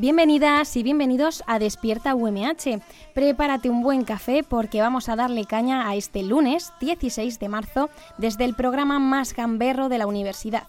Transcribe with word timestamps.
Bienvenidas 0.00 0.76
y 0.76 0.84
bienvenidos 0.84 1.42
a 1.48 1.58
Despierta 1.58 2.14
UMH. 2.14 2.80
Prepárate 3.14 3.68
un 3.68 3.82
buen 3.82 4.04
café 4.04 4.44
porque 4.48 4.80
vamos 4.80 5.08
a 5.08 5.16
darle 5.16 5.44
caña 5.44 5.88
a 5.88 5.96
este 5.96 6.22
lunes 6.22 6.72
16 6.80 7.40
de 7.40 7.48
marzo 7.48 7.90
desde 8.16 8.44
el 8.44 8.54
programa 8.54 9.00
más 9.00 9.34
gamberro 9.34 9.88
de 9.88 9.98
la 9.98 10.06
universidad. 10.06 10.68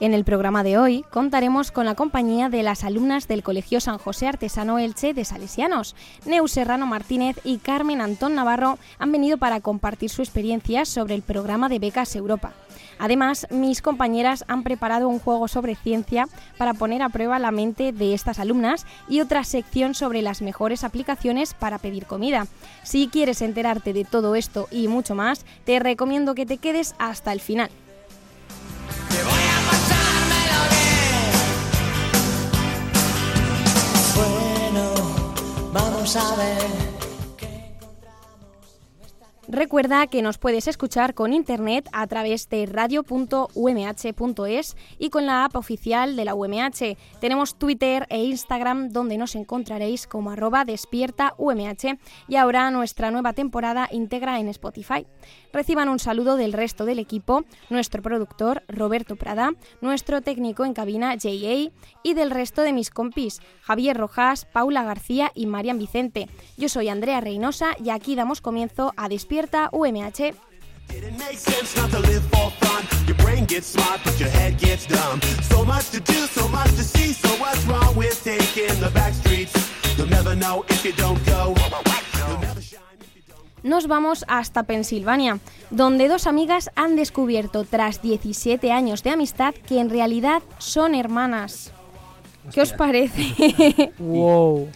En 0.00 0.14
el 0.14 0.24
programa 0.24 0.62
de 0.62 0.78
hoy 0.78 1.04
contaremos 1.10 1.70
con 1.70 1.84
la 1.84 1.94
compañía 1.94 2.48
de 2.48 2.62
las 2.62 2.84
alumnas 2.84 3.28
del 3.28 3.42
Colegio 3.42 3.82
San 3.82 3.98
José 3.98 4.28
Artesano 4.28 4.78
Elche 4.78 5.12
de 5.12 5.26
Salesianos. 5.26 5.94
Neus 6.24 6.52
Serrano 6.52 6.86
Martínez 6.86 7.36
y 7.44 7.58
Carmen 7.58 8.00
Antón 8.00 8.34
Navarro 8.34 8.78
han 8.98 9.12
venido 9.12 9.36
para 9.36 9.60
compartir 9.60 10.08
su 10.08 10.22
experiencia 10.22 10.86
sobre 10.86 11.14
el 11.14 11.20
programa 11.20 11.68
de 11.68 11.80
becas 11.80 12.16
Europa. 12.16 12.54
Además, 12.98 13.46
mis 13.50 13.82
compañeras 13.82 14.46
han 14.48 14.62
preparado 14.62 15.06
un 15.06 15.18
juego 15.18 15.48
sobre 15.48 15.74
ciencia 15.74 16.28
para 16.56 16.72
poner 16.72 17.02
a 17.02 17.10
prueba 17.10 17.38
la 17.38 17.50
mente 17.50 17.92
de 17.92 18.14
estas 18.14 18.38
alumnas 18.38 18.86
y 19.06 19.20
otra 19.20 19.44
sección 19.44 19.94
sobre 19.94 20.22
las 20.22 20.40
mejores 20.40 20.82
aplicaciones 20.82 21.52
para 21.52 21.76
pedir 21.76 22.06
comida. 22.06 22.46
Si 22.84 23.08
quieres 23.08 23.42
enterarte 23.42 23.92
de 23.92 24.06
todo 24.06 24.34
esto 24.34 24.66
y 24.70 24.88
mucho 24.88 25.14
más, 25.14 25.44
te 25.66 25.78
recomiendo 25.78 26.34
que 26.34 26.46
te 26.46 26.56
quedes 26.56 26.94
hasta 26.98 27.34
el 27.34 27.40
final. 27.40 27.70
Bueno, 36.12 36.28
vamos 36.28 36.32
a 36.32 36.42
ver. 36.42 36.89
Recuerda 39.48 40.06
que 40.06 40.20
nos 40.20 40.36
puedes 40.36 40.68
escuchar 40.68 41.14
con 41.14 41.32
internet 41.32 41.88
a 41.92 42.06
través 42.06 42.48
de 42.50 42.66
radio.umh.es 42.66 44.76
y 44.98 45.10
con 45.10 45.26
la 45.26 45.44
app 45.44 45.56
oficial 45.56 46.14
de 46.14 46.24
la 46.26 46.34
UMH. 46.34 46.96
Tenemos 47.20 47.58
Twitter 47.58 48.06
e 48.10 48.22
Instagram 48.22 48.90
donde 48.90 49.16
nos 49.16 49.34
encontraréis 49.34 50.06
como 50.06 50.30
arroba 50.30 50.64
despierta 50.64 51.34
UMH 51.38 51.98
y 52.28 52.36
ahora 52.36 52.70
nuestra 52.70 53.10
nueva 53.10 53.32
temporada 53.32 53.88
integra 53.90 54.38
en 54.38 54.48
Spotify. 54.48 55.06
Reciban 55.52 55.88
un 55.88 55.98
saludo 55.98 56.36
del 56.36 56.52
resto 56.52 56.84
del 56.84 56.98
equipo, 56.98 57.44
nuestro 57.70 58.02
productor 58.02 58.62
Roberto 58.68 59.16
Prada, 59.16 59.52
nuestro 59.80 60.20
técnico 60.20 60.64
en 60.64 60.74
cabina 60.74 61.16
JA 61.16 61.72
y 62.02 62.14
del 62.14 62.30
resto 62.30 62.62
de 62.62 62.72
mis 62.72 62.90
compis 62.90 63.40
Javier 63.62 63.96
Rojas, 63.96 64.44
Paula 64.44 64.84
García 64.84 65.32
y 65.34 65.46
Marian 65.46 65.78
Vicente. 65.78 66.28
Yo 66.56 66.68
soy 66.68 66.88
Andrea 66.88 67.20
Reynosa 67.20 67.70
y 67.82 67.90
aquí 67.90 68.14
damos 68.14 68.42
comienzo 68.42 68.92
a 68.96 69.08
Despierta 69.08 69.39
UMH. 69.48 70.34
It 70.90 71.18
makes 71.18 71.42
sense 71.42 71.76
not 71.76 71.90
to 71.90 72.00
live 72.00 72.22
for 72.24 72.50
fun. 72.62 72.84
Your 73.06 73.16
brain 73.16 73.44
gets 73.46 73.68
smart, 73.68 74.00
but 74.04 74.18
your 74.18 74.28
head 74.28 74.58
gets 74.58 74.86
dumb. 74.86 75.20
So 75.42 75.64
much 75.64 75.90
to 75.90 76.00
do, 76.00 76.26
so 76.26 76.48
much 76.48 76.70
to 76.76 76.82
see. 76.82 77.12
So 77.12 77.28
what's 77.40 77.64
wrong 77.66 77.96
with 77.96 78.22
taking 78.24 78.80
the 78.80 78.90
back 78.92 79.14
streets? 79.14 79.52
You'll 79.96 80.10
never 80.10 80.34
know 80.34 80.64
if 80.68 80.84
you 80.84 80.92
don't 80.92 81.24
go. 81.26 81.54
You'll 81.56 82.38
never 82.40 82.60
shine 82.60 82.98
if 83.00 83.14
you 83.16 83.22
don't. 83.28 83.64
Nos 83.64 83.86
vamos 83.86 84.24
hasta 84.28 84.64
Pensilvania, 84.64 85.38
donde 85.70 86.08
dos 86.08 86.26
amigas 86.26 86.70
han 86.74 86.96
descubierto 86.96 87.64
tras 87.64 88.02
17 88.02 88.72
años 88.72 89.02
de 89.02 89.10
amistad 89.10 89.54
que 89.54 89.80
en 89.80 89.90
realidad 89.90 90.42
son 90.58 90.94
hermanas. 90.94 91.72
¿Qué 92.52 92.62
os 92.62 92.72
parece? 92.72 93.92
Wow. 93.98 94.70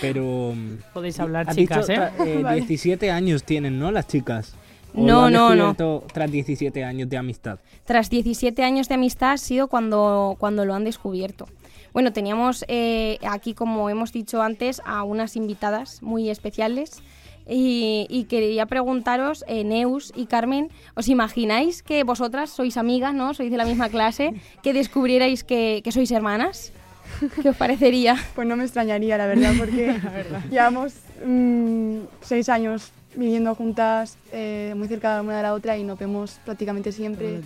Pero. 0.00 0.54
Podéis 0.92 1.18
hablar, 1.20 1.54
chicas, 1.54 1.86
dicho, 1.86 2.00
¿eh? 2.00 2.42
eh, 2.46 2.54
17 2.66 3.10
años 3.10 3.44
tienen, 3.44 3.78
¿no? 3.78 3.90
Las 3.90 4.06
chicas. 4.06 4.54
¿O 4.94 5.02
No, 5.02 5.30
no, 5.30 5.54
no. 5.54 5.74
Tras 6.12 6.30
17 6.30 6.84
años 6.84 7.08
de 7.08 7.16
amistad. 7.16 7.58
Tras 7.84 8.10
17 8.10 8.62
años 8.62 8.88
de 8.88 8.94
amistad 8.94 9.32
ha 9.32 9.38
sido 9.38 9.68
cuando, 9.68 10.36
cuando 10.38 10.64
lo 10.64 10.74
han 10.74 10.84
descubierto. 10.84 11.46
Bueno, 11.92 12.12
teníamos 12.12 12.64
eh, 12.68 13.18
aquí, 13.28 13.54
como 13.54 13.90
hemos 13.90 14.12
dicho 14.12 14.42
antes, 14.42 14.80
a 14.84 15.02
unas 15.02 15.36
invitadas 15.36 16.02
muy 16.02 16.30
especiales. 16.30 17.02
Y, 17.48 18.06
y 18.08 18.24
quería 18.24 18.66
preguntaros, 18.66 19.44
eh, 19.48 19.64
Neus 19.64 20.12
y 20.14 20.26
Carmen, 20.26 20.68
¿os 20.94 21.08
imagináis 21.08 21.82
que 21.82 22.04
vosotras 22.04 22.50
sois 22.50 22.76
amigas, 22.76 23.12
¿no? 23.12 23.34
Sois 23.34 23.50
de 23.50 23.56
la 23.56 23.64
misma 23.64 23.88
clase, 23.88 24.34
que 24.62 24.72
descubrierais 24.72 25.42
que, 25.42 25.80
que 25.82 25.90
sois 25.90 26.12
hermanas? 26.12 26.72
¿Qué 27.42 27.48
os 27.48 27.56
parecería? 27.56 28.16
Pues 28.34 28.46
no 28.46 28.56
me 28.56 28.64
extrañaría, 28.64 29.16
la 29.18 29.26
verdad, 29.26 29.52
porque 29.58 29.96
llevamos 30.50 30.94
mm, 31.24 31.98
seis 32.22 32.48
años 32.48 32.92
viviendo 33.14 33.54
juntas, 33.54 34.16
eh, 34.32 34.72
muy 34.76 34.88
cerca 34.88 35.16
de 35.16 35.20
una 35.22 35.36
de 35.38 35.42
la 35.42 35.54
otra 35.54 35.76
y 35.76 35.84
nos 35.84 35.98
vemos 35.98 36.40
prácticamente 36.44 36.92
siempre. 36.92 37.40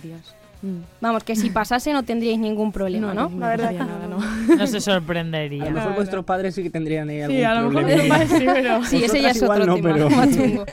Vamos, 0.99 1.23
que 1.23 1.35
si 1.35 1.51
pasase 1.51 1.93
no 1.93 2.01
tendríais 2.03 2.39
ningún 2.39 2.71
problema, 2.71 3.13
¿no? 3.13 3.31
La 3.37 3.49
verdad 3.49 3.69
que 3.71 3.77
nada, 3.77 4.07
no. 4.07 4.17
no. 4.19 4.55
No 4.55 4.67
se 4.67 4.77
A 4.77 4.81
sorprendería. 4.81 5.65
lo 5.65 5.71
mejor 5.71 5.89
no. 5.91 5.95
vuestros 5.95 6.25
padres 6.25 6.55
sí 6.55 6.63
que 6.63 6.71
tendrían 6.71 7.07
ahí 7.09 7.21
algún 7.21 7.37
Sí, 7.37 7.43
a 7.43 7.53
lo 7.53 7.69
mejor 7.69 7.83
problema. 7.85 8.25
sí, 8.25 8.45
pero... 8.45 8.83
Sí, 8.85 9.03
ese 9.03 9.21
ya 9.21 9.29
es 9.29 9.43
otro 9.43 9.65
no, 9.65 9.75
tema. 9.75 9.93
pero-. 9.93 10.65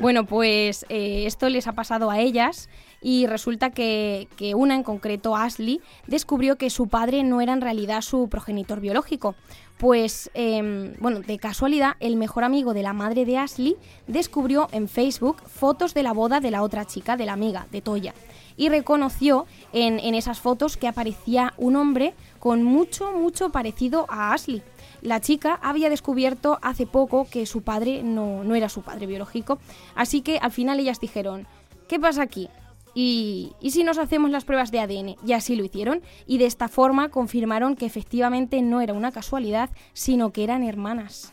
Bueno, 0.00 0.24
pues 0.26 0.84
eh, 0.88 1.24
esto 1.26 1.48
les 1.48 1.66
ha 1.66 1.72
pasado 1.72 2.10
a 2.10 2.18
ellas 2.18 2.68
y 3.02 3.26
resulta 3.26 3.70
que, 3.70 4.28
que 4.36 4.54
una 4.54 4.74
en 4.74 4.84
concreto, 4.84 5.36
Ashley, 5.36 5.80
descubrió 6.06 6.56
que 6.56 6.70
su 6.70 6.86
padre 6.86 7.24
no 7.24 7.40
era 7.40 7.52
en 7.52 7.60
realidad 7.60 8.00
su 8.00 8.28
progenitor 8.28 8.80
biológico. 8.80 9.34
Pues, 9.78 10.30
em, 10.34 10.94
bueno, 11.00 11.20
de 11.20 11.38
casualidad, 11.38 11.94
el 11.98 12.14
mejor 12.14 12.44
amigo 12.44 12.72
de 12.72 12.84
la 12.84 12.92
madre 12.92 13.24
de 13.24 13.38
Ashley 13.38 13.76
descubrió 14.06 14.68
en 14.70 14.88
Facebook 14.88 15.42
fotos 15.48 15.92
de 15.92 16.04
la 16.04 16.12
boda 16.12 16.38
de 16.38 16.52
la 16.52 16.62
otra 16.62 16.84
chica, 16.84 17.16
de 17.16 17.26
la 17.26 17.32
amiga, 17.32 17.66
de 17.72 17.82
Toya. 17.82 18.14
Y 18.56 18.68
reconoció 18.68 19.46
en, 19.72 19.98
en 19.98 20.14
esas 20.14 20.38
fotos 20.38 20.76
que 20.76 20.86
aparecía 20.86 21.52
un 21.56 21.74
hombre 21.74 22.14
con 22.38 22.62
mucho, 22.62 23.10
mucho 23.12 23.50
parecido 23.50 24.06
a 24.08 24.32
Ashley. 24.32 24.62
La 25.00 25.20
chica 25.20 25.58
había 25.60 25.90
descubierto 25.90 26.60
hace 26.62 26.86
poco 26.86 27.26
que 27.28 27.44
su 27.46 27.62
padre 27.62 28.04
no, 28.04 28.44
no 28.44 28.54
era 28.54 28.68
su 28.68 28.82
padre 28.82 29.06
biológico, 29.06 29.58
así 29.96 30.20
que 30.20 30.38
al 30.38 30.52
final 30.52 30.78
ellas 30.78 31.00
dijeron, 31.00 31.48
¿qué 31.88 31.98
pasa 31.98 32.22
aquí? 32.22 32.48
¿Y, 32.94 33.52
¿Y 33.60 33.70
si 33.70 33.84
nos 33.84 33.98
hacemos 33.98 34.30
las 34.30 34.44
pruebas 34.44 34.70
de 34.70 34.80
ADN? 34.80 35.16
Y 35.26 35.32
así 35.32 35.56
lo 35.56 35.64
hicieron, 35.64 36.02
y 36.26 36.38
de 36.38 36.46
esta 36.46 36.68
forma 36.68 37.08
confirmaron 37.08 37.76
que 37.76 37.86
efectivamente 37.86 38.62
no 38.62 38.80
era 38.80 38.92
una 38.92 39.12
casualidad, 39.12 39.70
sino 39.92 40.30
que 40.30 40.44
eran 40.44 40.62
hermanas. 40.62 41.32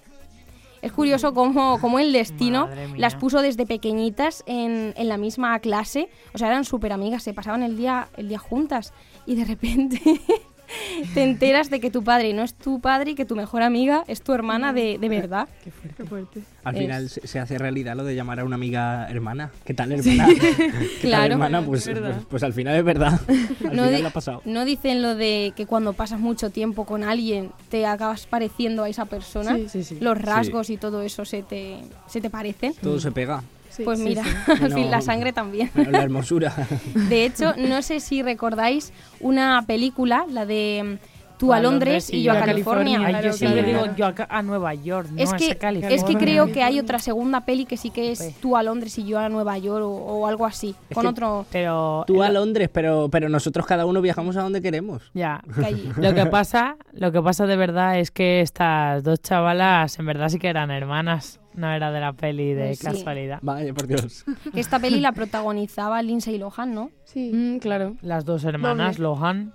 Es 0.82 0.92
curioso 0.94 1.34
cómo, 1.34 1.80
cómo 1.82 2.00
el 2.00 2.14
destino 2.14 2.70
las 2.96 3.16
puso 3.16 3.42
desde 3.42 3.66
pequeñitas 3.66 4.44
en, 4.46 4.94
en 4.96 5.10
la 5.10 5.18
misma 5.18 5.60
clase, 5.60 6.10
o 6.34 6.38
sea, 6.38 6.48
eran 6.48 6.64
súper 6.64 6.94
amigas, 6.94 7.24
se 7.24 7.34
pasaban 7.34 7.64
el 7.64 7.76
día, 7.76 8.08
el 8.16 8.30
día 8.30 8.40
juntas, 8.40 8.94
y 9.26 9.36
de 9.36 9.46
repente 9.46 10.02
te 11.14 11.24
enteras 11.24 11.70
de 11.70 11.80
que 11.80 11.90
tu 11.92 12.04
padre 12.04 12.34
no 12.34 12.44
es 12.44 12.54
tu 12.54 12.80
padre 12.80 13.12
y 13.12 13.16
que 13.16 13.26
tu 13.26 13.36
mejor 13.36 13.62
amiga 13.62 14.04
es 14.08 14.22
tu 14.22 14.34
hermana 14.34 14.74
de, 14.74 14.98
de 14.98 15.10
verdad. 15.10 15.48
Qué 15.64 16.04
fuerte. 16.06 16.42
Al 16.64 16.76
Es- 16.76 16.82
final 16.82 17.10
se, 17.10 17.40
hace 17.40 17.58
realidad 17.58 17.96
lo 17.96 18.04
de 18.04 18.16
llamar 18.16 18.40
a 18.40 18.44
una 18.46 18.56
amiga 18.56 19.08
hermana. 19.10 19.52
¿Qué 19.66 19.74
tal 19.74 19.92
hermana? 19.92 20.28
¿Qué 20.40 20.64
tal, 20.68 20.88
Claro. 21.02 21.34
hermana? 21.34 21.66
Pues, 21.66 21.90
pues, 21.90 22.16
pues 22.30 22.44
al 22.44 22.54
final 22.54 22.76
es 22.76 22.84
verdad. 22.84 23.20
Al 23.70 23.76
No, 23.76 23.84
final 23.86 24.02
lo 24.02 24.08
ha 24.08 24.12
pasado. 24.12 24.42
no 24.46 24.66
dicen 24.66 25.02
lo 25.02 25.16
de 25.16 25.54
que 25.56 25.66
cuando 25.66 25.94
pasas 25.94 26.20
mucho 26.20 26.50
tiempo 26.50 26.86
con 26.86 27.04
alguien 27.04 27.52
te 27.70 27.86
acabas 27.86 28.26
pareciendo 28.28 28.84
a 28.84 28.90
esa 28.90 29.06
persona. 29.06 29.56
Sí, 29.56 29.68
sí, 29.70 29.84
sí. 29.84 29.98
Los 30.02 30.18
rasgos 30.20 30.70
y 30.70 30.78
todo 30.78 31.02
eso 31.02 31.26
se 31.26 31.44
te, 31.44 31.78
se 32.08 32.22
te 32.22 32.30
parecen. 32.30 32.74
Todo 32.82 33.00
se 33.00 33.12
pega. 33.12 33.44
Sí, 33.70 33.84
pues 33.84 34.00
mira, 34.00 34.24
sí. 34.24 34.52
al 34.64 34.92
la 34.92 35.02
sangre 35.02 35.32
también. 35.34 35.70
Bueno, 35.76 35.92
la 35.92 36.04
hermosura. 36.04 36.54
De 37.10 37.26
hecho, 37.26 37.54
no 37.58 37.82
sé 37.82 38.00
si 38.00 38.22
recordáis 38.24 38.92
una 39.20 39.64
película, 39.68 40.26
la 40.30 40.46
de 40.46 40.98
mm, 41.00 41.38
tú 41.38 41.54
a 41.54 41.58
A 41.58 41.62
Londres 41.62 42.10
Londres 42.10 42.10
y 42.14 42.18
y 42.18 42.24
yo 42.24 42.32
a 42.32 42.36
yo 42.36 42.42
a 42.42 42.46
California. 42.46 43.00
Ay, 43.00 43.06
Claro, 43.14 43.28
yo 43.28 43.34
siempre 43.34 43.64
claro. 43.64 43.84
digo 43.84 43.96
yo 43.96 44.06
a, 44.08 44.14
a 44.38 44.42
Nueva 44.42 44.74
York, 44.74 45.08
no 45.12 45.22
es, 45.24 45.32
a 45.32 45.38
que, 45.38 45.56
California. 45.58 45.96
es 45.96 46.04
que 46.04 46.16
creo 46.18 46.52
que 46.52 46.64
hay 46.64 46.80
otra 46.80 47.00
segunda 47.00 47.42
peli 47.46 47.66
que 47.66 47.78
sí 47.78 47.92
que 47.92 48.12
es 48.12 48.20
Pues. 48.20 48.36
tú 48.42 48.58
a 48.58 48.64
Londres 48.64 48.98
y 48.98 49.06
yo 49.06 49.20
a 49.20 49.30
Nueva 49.30 49.58
York 49.58 49.86
o, 49.86 49.88
o 49.88 50.28
algo 50.28 50.46
así. 50.46 50.76
Es 50.90 50.96
con 50.96 51.04
que 51.04 51.08
otro 51.10 51.46
Pero 51.52 52.04
Tú 52.08 52.22
a 52.24 52.28
lo- 52.30 52.40
Londres, 52.42 52.70
pero, 52.74 53.08
pero 53.10 53.30
nosotros 53.30 53.66
cada 53.66 53.86
uno 53.86 54.02
viajamos 54.02 54.36
a 54.36 54.42
donde 54.42 54.62
queremos. 54.62 55.12
ya. 55.14 55.42
que. 55.56 55.76
Lo 56.02 56.14
que 56.14 56.26
pasa, 56.26 56.76
lo 56.92 57.12
que 57.14 57.22
pasa 57.22 57.46
de 57.46 57.56
verdad 57.56 58.00
es 58.00 58.12
que 58.12 58.42
estas 58.42 59.04
dos 59.04 59.22
chavalas 59.22 59.98
en 60.00 60.06
verdad 60.08 60.28
sí 60.30 60.40
que 60.40 60.48
eran 60.50 60.72
hermanas, 60.72 61.40
no 61.60 61.72
era 61.72 61.92
de 61.92 62.00
la 62.00 62.14
peli 62.14 62.54
de 62.54 62.68
Pues 62.68 62.80
sí. 62.80 62.86
casualidad. 62.86 63.40
Vaya, 63.42 63.74
por 63.74 63.88
Dios. 63.88 64.26
Que 64.54 64.60
esta 64.60 64.80
peli 64.80 65.00
la 65.00 65.12
protagonizaba 65.12 66.02
Lindsay 66.02 66.38
Lohan, 66.38 66.74
¿no? 66.74 66.90
Sí. 67.06 67.32
Mm, 67.34 67.58
claro. 67.60 67.96
Las 68.02 68.26
dos 68.26 68.44
hermanas, 68.46 68.98
Lohan. 69.00 69.54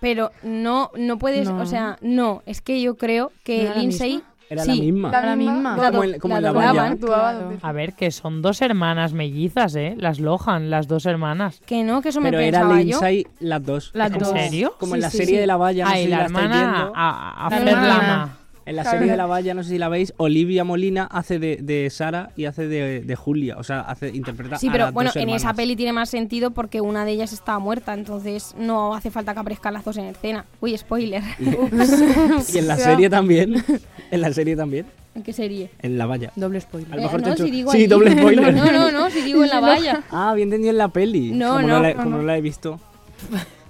Pero 0.00 0.32
no, 0.42 0.90
no 0.96 1.18
puedes, 1.18 1.48
No. 1.48 1.60
o 1.62 1.66
sea, 1.66 1.98
no, 2.02 2.42
es 2.46 2.60
que 2.60 2.80
yo 2.82 2.96
creo 2.96 3.30
¿No 3.34 3.40
que 3.44 3.62
era 3.66 3.74
Lindsay... 3.76 4.22
Era 4.50 4.62
sí, 4.64 4.70
la 4.78 4.82
misma. 4.82 5.10
La 5.10 5.26
La 5.26 5.36
misma. 5.36 5.76
Como 5.76 6.04
en- 6.04 6.18
como 6.20 6.32
la 6.32 6.38
en 6.38 6.42
la 6.42 6.48
doblaban. 6.52 6.74
valla. 6.76 6.96
Claro. 7.06 7.58
A 7.60 7.72
ver, 7.72 7.92
que 7.92 8.10
son 8.10 8.40
dos 8.40 8.62
hermanas 8.62 9.12
mellizas, 9.12 9.74
¿eh? 9.76 9.94
Las 9.98 10.20
Lohan, 10.20 10.70
las 10.70 10.88
dos 10.88 11.04
hermanas. 11.04 11.60
Que 11.66 11.84
no, 11.84 12.00
que 12.00 12.08
eso 12.08 12.22
me 12.22 12.30
Pero 12.30 12.40
era 12.40 12.60
pensaba 12.60 12.80
yo. 12.80 12.86
Lindsay 12.86 13.26
las 13.40 13.62
dos. 13.62 13.90
Las. 13.92 14.10
¿En 14.10 14.24
serio? 14.24 14.74
Como 14.80 14.92
Sí, 14.92 14.96
en 14.96 15.00
la 15.02 15.10
sí, 15.10 15.16
serie 15.18 15.34
sí. 15.34 15.40
de 15.42 15.46
la 15.46 15.58
valla, 15.58 15.84
no 15.84 15.90
sé 15.90 15.96
Ay, 15.98 16.04
si 16.04 16.08
la 16.10 16.16
estáis 16.24 16.30
hermana 16.46 16.92
a, 16.94 17.46
a 17.46 17.50
La 17.50 17.70
hermana. 17.70 18.37
En 18.68 18.76
la 18.76 18.84
serie 18.84 19.10
de 19.10 19.16
la 19.16 19.26
valla, 19.26 19.54
no 19.54 19.62
sé 19.62 19.70
si 19.70 19.78
la 19.78 19.88
veis, 19.88 20.12
Olivia 20.18 20.62
Molina 20.64 21.04
hace 21.10 21.38
de, 21.38 21.56
de 21.62 21.88
Sara 21.90 22.30
y 22.36 22.44
hace 22.44 22.68
de, 22.68 23.00
de 23.00 23.16
Julia. 23.16 23.56
O 23.58 23.64
sea, 23.64 23.80
hace, 23.80 24.08
interpreta 24.10 24.58
Sí, 24.58 24.68
a 24.68 24.72
pero 24.72 24.84
las 24.84 24.94
bueno, 24.94 25.10
dos 25.14 25.16
en 25.22 25.30
esa 25.30 25.54
peli 25.54 25.74
tiene 25.76 25.92
más 25.92 26.10
sentido 26.10 26.50
porque 26.50 26.80
una 26.80 27.04
de 27.04 27.12
ellas 27.12 27.32
estaba 27.32 27.58
muerta, 27.58 27.94
entonces 27.94 28.54
no 28.58 28.94
hace 28.94 29.10
falta 29.10 29.32
que 29.34 29.40
aparezcan 29.40 29.72
las 29.74 29.84
dos 29.84 29.96
en 29.96 30.04
escena. 30.04 30.44
Uy, 30.60 30.76
spoiler. 30.76 31.22
Y 31.38 32.58
en 32.58 32.68
la 32.68 32.76
serie 32.76 33.08
también. 33.10 33.64
En 34.10 34.20
la 34.22 34.32
serie 34.32 34.56
también. 34.56 34.86
¿En 35.14 35.22
qué 35.22 35.32
serie? 35.34 35.70
En 35.82 35.98
la 35.98 36.06
valla. 36.06 36.32
Doble 36.36 36.60
spoiler. 36.60 36.92
A 36.92 36.96
lo 36.96 37.00
Eh, 37.02 37.04
mejor 37.04 37.20
te 37.20 37.26
no, 37.26 37.32
he 37.32 37.34
hecho- 37.34 37.44
si 37.44 37.50
digo 37.50 37.70
Sí, 37.72 37.76
allí. 37.78 37.86
doble 37.88 38.12
spoiler. 38.18 38.54
No, 38.54 38.72
no, 38.72 38.90
no, 38.90 39.10
si 39.10 39.20
digo 39.22 39.42
en 39.44 39.50
la 39.50 39.60
valla. 39.60 40.02
Ah, 40.10 40.32
bien 40.34 40.48
entendido 40.48 40.70
en 40.70 40.78
la 40.78 40.88
peli. 40.88 41.32
No, 41.32 41.56
como 41.56 41.68
no, 41.68 41.80
la, 41.80 41.92
no, 41.94 42.02
como 42.04 42.16
no 42.18 42.22
la 42.22 42.38
he 42.38 42.40
visto. 42.40 42.80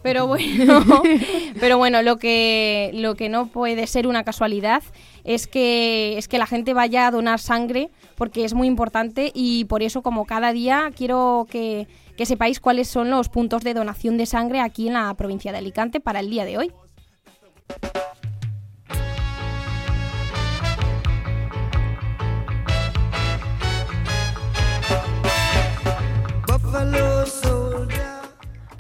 Pero 0.02 0.26
bueno, 0.28 0.84
pero 1.60 1.78
bueno, 1.78 2.02
lo 2.02 2.16
que 2.18 2.90
lo 2.94 3.14
que 3.14 3.28
no 3.28 3.46
puede 3.48 3.86
ser 3.86 4.06
una 4.06 4.24
casualidad 4.24 4.82
es 5.24 5.46
que 5.46 6.16
es 6.18 6.28
que 6.28 6.38
la 6.38 6.46
gente 6.46 6.74
vaya 6.74 7.06
a 7.06 7.10
donar 7.10 7.40
sangre 7.40 7.90
porque 8.16 8.44
es 8.44 8.54
muy 8.54 8.66
importante 8.66 9.30
y 9.34 9.64
por 9.66 9.82
eso 9.82 10.02
como 10.02 10.24
cada 10.24 10.52
día 10.52 10.90
quiero 10.96 11.46
que, 11.50 11.86
que 12.16 12.26
sepáis 12.26 12.60
cuáles 12.60 12.88
son 12.88 13.10
los 13.10 13.28
puntos 13.28 13.62
de 13.62 13.74
donación 13.74 14.16
de 14.16 14.26
sangre 14.26 14.60
aquí 14.60 14.88
en 14.88 14.94
la 14.94 15.12
provincia 15.14 15.52
de 15.52 15.58
Alicante 15.58 16.00
para 16.00 16.20
el 16.20 16.30
día 16.30 16.44
de 16.44 16.58
hoy. 16.58 16.72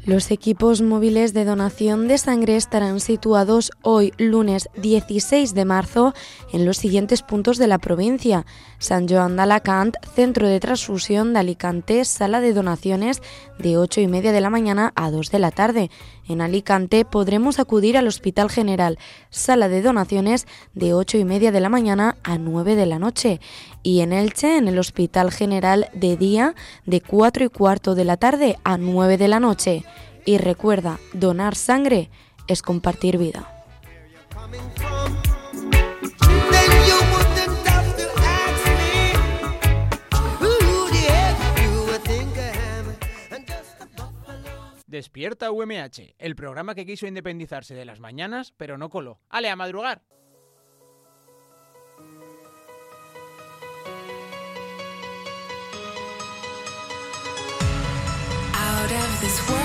Los 0.08 0.30
equipos 0.30 0.80
móviles 0.80 1.34
de 1.34 1.44
donación 1.44 2.08
de 2.08 2.16
sangre 2.16 2.56
estarán 2.56 2.98
situados 2.98 3.70
hoy, 3.82 4.14
lunes 4.16 4.70
16 4.80 5.52
de 5.52 5.66
marzo, 5.66 6.14
en 6.50 6.64
los 6.64 6.78
siguientes 6.78 7.20
puntos 7.20 7.58
de 7.58 7.66
la 7.66 7.76
provincia. 7.76 8.46
San 8.78 9.06
Joan 9.06 9.36
de 9.36 9.42
Alacant, 9.42 9.96
Centro 10.14 10.48
de 10.48 10.60
Transfusión 10.60 11.34
de 11.34 11.40
Alicante, 11.40 12.06
Sala 12.06 12.40
de 12.40 12.54
Donaciones 12.54 13.20
de 13.58 13.76
8 13.76 14.00
y 14.00 14.06
media 14.06 14.32
de 14.32 14.40
la 14.40 14.48
mañana 14.48 14.94
a 14.96 15.10
2 15.10 15.30
de 15.30 15.38
la 15.40 15.50
tarde. 15.50 15.90
En 16.26 16.40
Alicante 16.40 17.04
podremos 17.04 17.58
acudir 17.58 17.98
al 17.98 18.06
Hospital 18.06 18.48
General, 18.48 18.98
Sala 19.28 19.68
de 19.68 19.82
Donaciones 19.82 20.46
de 20.72 20.94
8 20.94 21.18
y 21.18 21.24
media 21.26 21.52
de 21.52 21.60
la 21.60 21.68
mañana 21.68 22.16
a 22.22 22.38
9 22.38 22.76
de 22.76 22.86
la 22.86 22.98
noche. 22.98 23.40
Y 23.82 24.00
en 24.00 24.14
Elche, 24.14 24.56
en 24.56 24.68
el 24.68 24.78
Hospital 24.78 25.32
General 25.32 25.90
de 25.92 26.16
día, 26.16 26.54
de 26.86 27.02
4 27.02 27.44
y 27.44 27.48
cuarto 27.50 27.94
de 27.94 28.04
la 28.06 28.16
tarde 28.16 28.58
a 28.64 28.78
9 28.78 29.18
de 29.18 29.28
la 29.28 29.40
noche. 29.40 29.84
Y 30.24 30.38
recuerda, 30.38 30.98
donar 31.12 31.54
sangre 31.54 32.10
es 32.46 32.62
compartir 32.62 33.18
vida. 33.18 33.54
Despierta 44.88 45.52
UMH, 45.52 46.14
el 46.18 46.34
programa 46.34 46.74
que 46.74 46.86
quiso 46.86 47.06
independizarse 47.06 47.74
de 47.74 47.84
las 47.84 48.00
mañanas, 48.00 48.54
pero 48.56 48.78
no 48.78 48.88
coló. 48.88 49.20
¡Ale, 49.28 49.50
a 49.50 49.54
madrugar! 49.54 50.02
Out 58.54 58.90
of 58.90 59.20
this 59.20 59.48
world, 59.50 59.57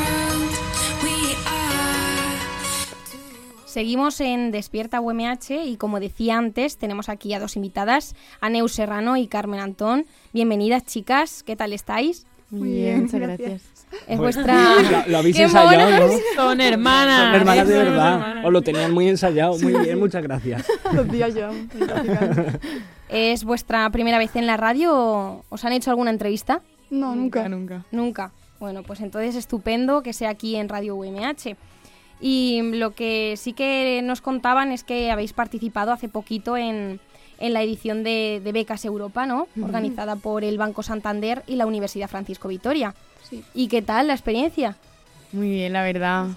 Seguimos 3.74 4.22
en 4.22 4.52
Despierta 4.52 5.02
UMH 5.02 5.66
y 5.66 5.78
como 5.78 6.00
decía 6.00 6.38
antes, 6.38 6.78
tenemos 6.78 7.10
aquí 7.10 7.34
a 7.34 7.40
dos 7.40 7.56
invitadas, 7.56 8.14
a 8.40 8.48
Neu 8.52 8.68
Serrano 8.68 9.18
y 9.18 9.26
Carmen 9.26 9.60
Antón. 9.60 10.06
Bienvenidas 10.32 10.86
chicas, 10.86 11.42
¿qué 11.42 11.56
tal 11.56 11.74
estáis? 11.74 12.28
Muy 12.52 12.70
bien, 12.70 13.02
muchas 13.06 13.20
gracias. 13.20 13.62
Es 14.08 14.20
Bueno, 14.20 14.22
vuestra... 14.22 14.76
Lo, 14.92 15.12
lo 15.12 15.18
habéis 15.18 15.36
¡Qué 15.36 15.44
ensayado! 15.46 16.08
¿no? 16.08 16.14
Son 16.36 16.62
hermanas. 16.62 17.26
Son 17.26 17.36
hermanas 17.36 17.68
de 17.68 17.78
verdad. 17.80 18.14
hermanas. 18.14 18.46
Os 18.46 18.54
lo 18.54 18.62
tenían 18.62 18.94
muy 18.94 19.10
ensayado. 19.10 19.58
Muy 19.58 19.74
bien, 19.74 19.98
muchas 19.98 20.22
gracias. 20.22 20.68
Dos 20.94 21.10
días 21.10 21.34
practicando. 21.34 22.60
¿Es 23.10 23.44
vuestra 23.44 23.90
primera 23.90 24.20
vez 24.20 24.36
en 24.36 24.46
la 24.46 24.56
radio? 24.56 25.44
¿Os 25.50 25.66
han 25.66 25.74
hecho 25.74 25.90
alguna 25.90 26.12
entrevista? 26.12 26.62
No, 26.92 27.16
nunca. 27.16 27.50
Nunca. 27.50 27.86
Nunca. 27.90 28.32
Bueno, 28.60 28.84
pues 28.84 29.02
entonces 29.02 29.36
estupendo 29.36 30.04
que 30.04 30.14
sea 30.14 30.30
aquí 30.30 30.58
en 30.58 30.70
Radio 30.70 30.96
UMH. 30.96 31.58
Y 32.22 32.62
lo 32.74 32.92
que 32.92 33.36
sí 33.38 33.54
que 33.54 34.02
nos 34.04 34.22
contaban 34.22 34.72
es 34.72 34.84
que 34.84 35.12
habéis 35.12 35.34
participado 35.34 35.92
hace 35.92 36.08
poquito 36.08 36.56
en, 36.58 37.00
en 37.40 37.54
la 37.54 37.62
edición 37.62 38.04
de, 38.04 38.42
de 38.44 38.52
Becas 38.52 38.86
Europa, 38.86 39.26
¿no? 39.26 39.48
Organizada 39.62 40.16
por 40.16 40.44
el 40.44 40.58
Banco 40.58 40.84
Santander 40.84 41.44
y 41.48 41.56
la 41.56 41.66
Universidad 41.66 42.10
Francisco 42.10 42.48
Vitoria. 42.48 42.96
Sí. 43.30 43.44
¿Y 43.54 43.68
qué 43.68 43.82
tal 43.82 44.08
la 44.08 44.14
experiencia? 44.14 44.78
Muy 45.34 45.50
bien, 45.50 45.74
la 45.74 45.82
verdad. 45.84 46.28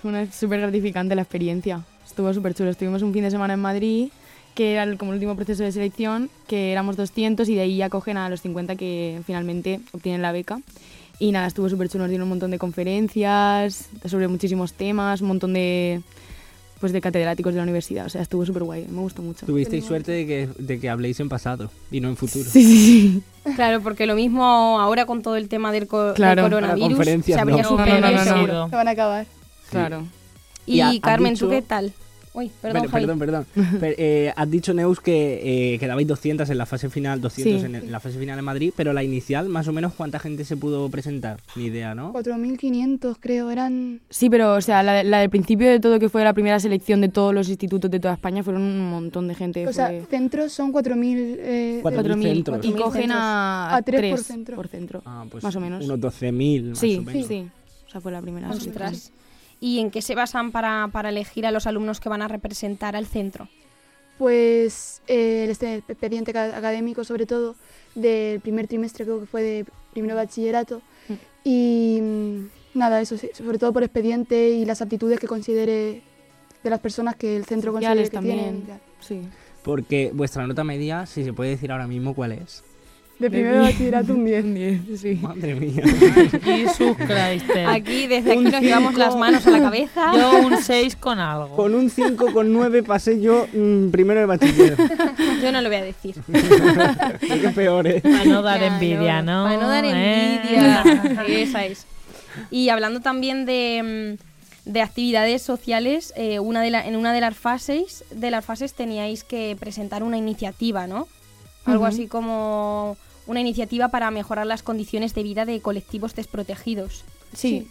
Fue 0.00 0.10
una 0.10 0.30
súper 0.30 0.60
gratificante 0.60 1.14
la 1.14 1.22
experiencia. 1.22 1.82
Estuvo 2.06 2.32
súper 2.34 2.54
chulo. 2.54 2.70
Estuvimos 2.70 3.02
un 3.02 3.12
fin 3.12 3.22
de 3.24 3.30
semana 3.30 3.54
en 3.54 3.60
Madrid, 3.60 4.10
que 4.54 4.72
era 4.72 4.82
el- 4.82 4.98
como 4.98 5.12
el 5.12 5.16
último 5.16 5.34
proceso 5.34 5.62
de 5.62 5.72
selección, 5.72 6.28
que 6.46 6.70
éramos 6.70 6.96
200 6.96 7.48
y 7.48 7.54
de 7.54 7.62
ahí 7.62 7.76
ya 7.78 7.88
cogen 7.88 8.18
a 8.18 8.28
los 8.28 8.42
50 8.42 8.76
que 8.76 9.20
finalmente 9.26 9.80
obtienen 9.92 10.20
la 10.20 10.30
beca. 10.32 10.60
Y 11.22 11.30
nada, 11.30 11.46
estuvo 11.46 11.68
súper 11.68 11.88
chulo. 11.88 12.02
Nos 12.02 12.08
dieron 12.10 12.24
un 12.24 12.30
montón 12.30 12.50
de 12.50 12.58
conferencias 12.58 13.88
sobre 14.06 14.26
muchísimos 14.26 14.72
temas, 14.72 15.20
un 15.20 15.28
montón 15.28 15.52
de, 15.52 16.00
pues, 16.80 16.92
de 16.92 17.00
catedráticos 17.00 17.52
de 17.54 17.58
la 17.58 17.62
universidad. 17.62 18.06
O 18.06 18.08
sea, 18.08 18.22
estuvo 18.22 18.44
súper 18.44 18.64
guay. 18.64 18.86
Me 18.90 18.98
gustó 19.02 19.22
mucho. 19.22 19.46
Tuvisteis 19.46 19.84
suerte 19.84 20.10
de 20.10 20.26
que, 20.26 20.48
de 20.58 20.80
que 20.80 20.90
habléis 20.90 21.20
en 21.20 21.28
pasado 21.28 21.70
y 21.92 22.00
no 22.00 22.08
en 22.08 22.16
futuro. 22.16 22.44
Sí, 22.50 22.64
sí, 22.64 23.22
sí. 23.44 23.52
Claro, 23.54 23.80
porque 23.82 24.06
lo 24.06 24.16
mismo 24.16 24.80
ahora 24.80 25.06
con 25.06 25.22
todo 25.22 25.36
el 25.36 25.48
tema 25.48 25.70
del, 25.70 25.86
co- 25.86 26.06
del 26.06 26.14
Claro. 26.14 26.42
coronavirus 26.42 26.88
conferencias, 26.88 27.36
se 27.36 27.40
habría 27.40 27.62
no. 27.62 27.70
No, 27.70 27.76
no, 27.76 27.84
suspendido 27.84 28.10
no, 28.10 28.16
no, 28.16 28.24
no. 28.24 28.34
seguro. 28.34 28.68
Se 28.70 28.76
van 28.76 28.88
a 28.88 28.90
acabar. 28.90 29.26
Claro. 29.70 30.02
Y, 30.66 30.74
Y 30.74 30.80
ha- 30.80 30.88
has 30.88 30.98
Carmen, 30.98 31.34
¿tú 31.36 31.46
dicho- 31.46 31.50
qué 31.50 31.62
tal? 31.62 31.92
Uy, 32.34 32.50
perdón, 32.62 32.80
Pero- 32.82 32.90
Javi. 32.90 33.02
perdón, 33.04 33.18
perdón. 33.18 33.46
Pero, 33.80 33.94
eh, 33.98 34.32
has 34.34 34.50
dicho, 34.50 34.72
Neus, 34.72 35.00
que 35.00 35.74
eh, 35.74 35.78
quedabais 35.78 36.06
200 36.08 36.48
en 36.48 36.56
la 36.56 36.64
fase 36.64 36.88
final, 36.88 37.20
200 37.20 37.60
Sí. 37.60 37.66
en, 37.66 37.74
el- 37.74 37.84
en 37.84 37.92
la 37.92 38.00
fase 38.00 38.18
final 38.18 38.38
en 38.38 38.44
Madrid, 38.44 38.72
pero 38.74 38.94
la 38.94 39.02
inicial, 39.02 39.50
más 39.50 39.68
o 39.68 39.72
menos, 39.72 39.92
¿cuánta 39.92 40.18
gente 40.18 40.44
se 40.46 40.56
pudo 40.56 40.88
presentar? 40.88 41.40
Ni 41.56 41.64
idea, 41.66 41.94
¿no? 41.94 42.12
4.500 42.14 43.16
creo, 43.20 43.50
eran... 43.50 44.00
Sí, 44.08 44.30
pero 44.30 44.54
o 44.54 44.60
sea, 44.62 44.82
la, 44.82 44.94
de- 44.94 45.04
la 45.04 45.20
del 45.20 45.28
principio 45.28 45.68
de 45.70 45.78
todo, 45.78 45.98
que 45.98 46.08
fue 46.08 46.24
la 46.24 46.32
primera 46.32 46.58
selección 46.58 47.02
de 47.02 47.08
todos 47.10 47.34
los 47.34 47.48
institutos 47.50 47.90
de 47.90 48.00
toda 48.00 48.14
España, 48.14 48.42
fueron 48.42 48.62
un 48.62 48.90
montón 48.90 49.28
de 49.28 49.34
gente. 49.34 49.66
O 49.68 49.72
sea, 49.74 49.88
fue 49.88 50.06
centros 50.08 50.52
son 50.52 50.72
4.000... 50.72 51.36
Eh, 51.38 51.78
Cuatro- 51.82 52.02
4.000. 52.02 52.22
centros. 52.22 52.64
Y 52.64 52.70
4.000 52.72 52.82
cogen 52.82 53.12
a, 53.12 53.76
A 53.76 53.82
tres 53.82 54.00
tres 54.00 54.10
por 54.14 54.20
centro. 54.24 54.56
por 54.56 54.68
centro. 54.68 55.02
Ah, 55.04 55.24
pues 55.30 55.44
Más 55.44 55.54
o 55.54 55.60
menos. 55.60 55.84
Unos 55.84 55.98
12.000, 56.00 56.62
más 56.70 56.78
Sí, 56.78 56.96
o 56.96 57.02
menos. 57.02 57.26
sí. 57.26 57.46
O 57.86 57.90
sea, 57.90 58.00
fue 58.00 58.10
la 58.10 58.22
primera. 58.22 58.50
selección. 58.54 59.12
¿Y 59.62 59.78
en 59.78 59.92
qué 59.92 60.02
se 60.02 60.16
basan 60.16 60.50
para, 60.50 60.88
para 60.90 61.10
elegir 61.10 61.46
a 61.46 61.52
los 61.52 61.68
alumnos 61.68 62.00
que 62.00 62.08
van 62.08 62.20
a 62.20 62.26
representar 62.26 62.96
al 62.96 63.06
centro? 63.06 63.48
Pues 64.18 65.02
eh, 65.06 65.44
el 65.44 65.50
este 65.50 65.76
expediente 65.76 66.32
ca- 66.32 66.56
académico, 66.56 67.04
sobre 67.04 67.26
todo, 67.26 67.54
del 67.94 68.40
primer 68.40 68.66
trimestre, 68.66 69.04
creo 69.04 69.20
que 69.20 69.26
fue 69.26 69.42
de 69.42 69.64
primero 69.92 70.16
bachillerato. 70.16 70.82
Mm. 71.08 71.12
Y 71.44 71.98
mm, 72.02 72.78
nada, 72.78 73.00
eso 73.00 73.16
sí, 73.16 73.30
sobre 73.34 73.58
todo 73.58 73.72
por 73.72 73.84
expediente 73.84 74.50
y 74.50 74.64
las 74.64 74.82
aptitudes 74.82 75.20
que 75.20 75.28
considere 75.28 76.02
de 76.64 76.70
las 76.70 76.80
personas 76.80 77.14
que 77.14 77.36
el 77.36 77.44
centro 77.44 77.70
considere 77.72 78.02
que 78.02 78.10
también. 78.10 78.62
tienen. 78.64 78.80
Sí. 79.00 79.22
Porque 79.62 80.10
vuestra 80.12 80.44
nota 80.44 80.64
media, 80.64 81.06
si 81.06 81.22
se 81.22 81.32
puede 81.32 81.50
decir 81.50 81.70
ahora 81.70 81.86
mismo 81.86 82.14
cuál 82.14 82.32
es. 82.32 82.64
De 83.22 83.30
primero 83.30 83.54
de 83.58 83.60
bachillerato 83.70 84.14
un 84.14 84.24
10. 84.24 84.44
Un 84.44 84.54
10, 84.54 85.00
sí. 85.00 85.14
Madre 85.22 85.54
mía. 85.54 85.82
Jesus 86.42 86.96
Christ. 86.96 87.50
Aquí, 87.68 88.08
desde 88.08 88.32
aquí 88.32 88.40
nos 88.42 88.60
llevamos 88.60 88.94
las 88.94 89.14
manos 89.16 89.46
a 89.46 89.50
la 89.50 89.60
cabeza. 89.60 90.12
Yo 90.12 90.40
un 90.46 90.56
6 90.60 90.96
con 90.96 91.20
algo. 91.20 91.54
Con 91.54 91.74
un 91.76 91.88
5 91.88 92.32
con 92.32 92.52
9 92.52 92.82
pasé 92.82 93.20
yo 93.20 93.46
mm, 93.52 93.90
primero 93.90 94.18
de 94.20 94.26
bachiller. 94.26 94.76
Yo 95.40 95.52
no 95.52 95.60
lo 95.60 95.68
voy 95.68 95.76
a 95.78 95.84
decir. 95.84 96.16
Qué 97.20 97.48
peor, 97.54 97.86
¿eh? 97.86 98.00
Para 98.00 98.24
no 98.24 98.42
dar 98.42 98.60
envidia, 98.62 99.22
¿no? 99.22 99.44
Para 99.44 99.56
no 99.56 99.68
dar 99.68 99.84
¿Eh? 99.84 100.40
envidia. 100.42 101.24
Esa 101.28 101.64
es. 101.64 101.86
Y 102.50 102.70
hablando 102.70 102.98
también 103.00 103.46
de, 103.46 104.16
mm, 104.66 104.70
de 104.72 104.82
actividades 104.82 105.42
sociales, 105.42 106.12
eh, 106.16 106.40
una 106.40 106.60
de 106.60 106.70
la- 106.70 106.84
en 106.86 106.96
una 106.96 107.12
de 107.12 107.20
las 107.20 107.36
fases 107.36 108.04
de 108.10 108.30
las 108.32 108.44
fases 108.44 108.74
teníais 108.74 109.22
que 109.22 109.56
presentar 109.60 110.02
una 110.02 110.16
iniciativa, 110.16 110.88
¿no? 110.88 111.06
Algo 111.64 111.86
así 111.86 112.08
como 112.08 112.96
una 113.26 113.40
iniciativa 113.40 113.88
para 113.88 114.10
mejorar 114.10 114.46
las 114.46 114.62
condiciones 114.62 115.14
de 115.14 115.22
vida 115.22 115.44
de 115.44 115.60
colectivos 115.60 116.14
desprotegidos. 116.14 117.04
Sí. 117.34 117.68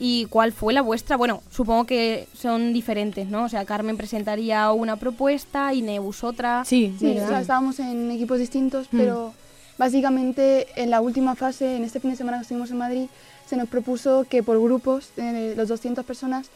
¿Y 0.00 0.26
cuál 0.26 0.52
fue 0.52 0.72
la 0.72 0.82
vuestra? 0.82 1.16
Bueno, 1.16 1.42
supongo 1.50 1.84
que 1.84 2.28
son 2.32 2.72
diferentes, 2.72 3.28
¿no? 3.28 3.44
O 3.44 3.48
sea, 3.48 3.64
Carmen 3.64 3.96
presentaría 3.96 4.70
una 4.70 4.96
propuesta 4.96 5.74
y 5.74 5.82
Neus 5.82 6.22
otra. 6.22 6.64
Sí, 6.64 6.94
sí, 6.98 7.06
¿verdad? 7.06 7.24
o 7.24 7.28
sea, 7.30 7.40
estábamos 7.40 7.80
en 7.80 8.10
equipos 8.12 8.38
distintos, 8.38 8.86
Mm. 8.92 8.96
pero 8.98 9.34
básicamente 9.76 10.68
en 10.76 10.90
la 10.90 11.00
última 11.00 11.34
fase, 11.34 11.76
en 11.76 11.84
este 11.84 11.98
fin 12.00 12.10
de 12.10 12.16
semana 12.16 12.38
que 12.38 12.42
estuvimos 12.42 12.70
en 12.70 12.78
Madrid, 12.78 13.06
se 13.46 13.56
nos 13.56 13.68
propuso 13.68 14.24
que 14.28 14.42
por 14.42 14.60
grupos, 14.62 15.10
de 15.16 15.54
los 15.56 15.68
200 15.68 16.04
personas, 16.04 16.50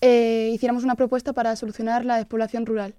eh, 0.00 0.50
hiciéramos 0.52 0.82
una 0.82 0.94
propuesta 0.96 1.32
para 1.32 1.54
solucionar 1.56 2.04
la 2.04 2.16
despoblación 2.16 2.66
rural. 2.66 2.94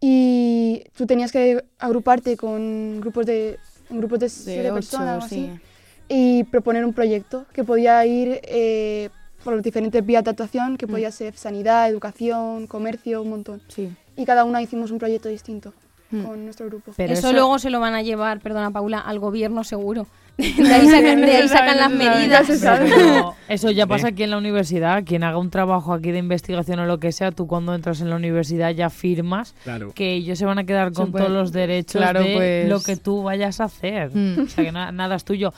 Y 0.00 0.84
tú 0.96 1.06
tenías 1.06 1.32
que 1.32 1.64
agruparte 1.78 2.36
con 2.36 3.00
grupos 3.00 3.26
de, 3.26 3.58
en 3.90 3.98
grupos 3.98 4.18
de, 4.20 4.28
siete 4.28 4.70
ocho, 4.70 4.74
personas 4.74 5.22
o 5.22 5.26
así, 5.26 5.50
sí. 5.52 5.60
y 6.08 6.44
proponer 6.44 6.84
un 6.84 6.92
proyecto 6.92 7.46
que 7.52 7.64
podía 7.64 8.04
ir 8.06 8.40
eh, 8.44 9.10
por 9.44 9.54
las 9.54 9.62
diferentes 9.62 10.04
vías 10.04 10.22
de 10.24 10.30
actuación, 10.30 10.76
que 10.76 10.86
podía 10.86 11.10
ser 11.10 11.34
sanidad, 11.36 11.88
educación, 11.88 12.66
comercio, 12.66 13.22
un 13.22 13.30
montón. 13.30 13.62
Sí. 13.68 13.90
Y 14.16 14.24
cada 14.24 14.44
una 14.44 14.60
hicimos 14.62 14.90
un 14.90 14.98
proyecto 14.98 15.28
distinto 15.28 15.72
Mm. 16.12 16.24
con 16.24 16.44
nuestro 16.44 16.66
grupo. 16.66 16.92
Pero 16.96 17.12
eso, 17.12 17.28
eso- 17.28 17.32
luego 17.32 17.60
se 17.60 17.70
lo 17.70 17.78
van 17.78 17.94
a 17.94 18.02
llevar, 18.02 18.40
perdona 18.40 18.72
Paula, 18.72 18.98
al 18.98 19.20
gobierno 19.20 19.62
seguro. 19.62 20.08
De 20.56 20.74
ahí 20.74 20.86
sacan, 20.88 21.20
de 21.20 21.36
ahí 21.36 21.48
sacan 21.48 21.76
las 21.76 21.90
medidas. 21.90 22.46
Pero 22.60 23.34
eso 23.48 23.70
ya 23.70 23.86
pasa 23.86 24.08
aquí 24.08 24.22
en 24.22 24.30
la 24.30 24.38
universidad. 24.38 25.04
Quien 25.04 25.22
haga 25.24 25.38
un 25.38 25.50
trabajo 25.50 25.92
aquí 25.92 26.10
de 26.10 26.18
investigación 26.18 26.78
o 26.80 26.86
lo 26.86 26.98
que 26.98 27.12
sea, 27.12 27.30
tú 27.32 27.46
cuando 27.46 27.74
entras 27.74 28.00
en 28.00 28.10
la 28.10 28.16
universidad 28.16 28.70
ya 28.70 28.90
firmas 28.90 29.54
Claro. 29.64 29.92
que 29.94 30.12
ellos 30.14 30.38
se 30.38 30.44
van 30.46 30.58
a 30.58 30.64
quedar 30.64 30.92
con 30.92 31.12
todos 31.12 31.30
los 31.30 31.52
derechos 31.52 32.00
Claro, 32.00 32.22
de 32.22 32.34
pues. 32.34 32.68
lo 32.68 32.80
que 32.80 32.96
tú 32.96 33.22
vayas 33.22 33.60
a 33.60 33.64
hacer. 33.64 34.10
Mm. 34.14 34.42
O 34.44 34.48
sea, 34.48 34.64
que 34.64 34.72
na- 34.72 34.92
nada 34.92 35.16
es 35.16 35.24
tuyo. 35.24 35.52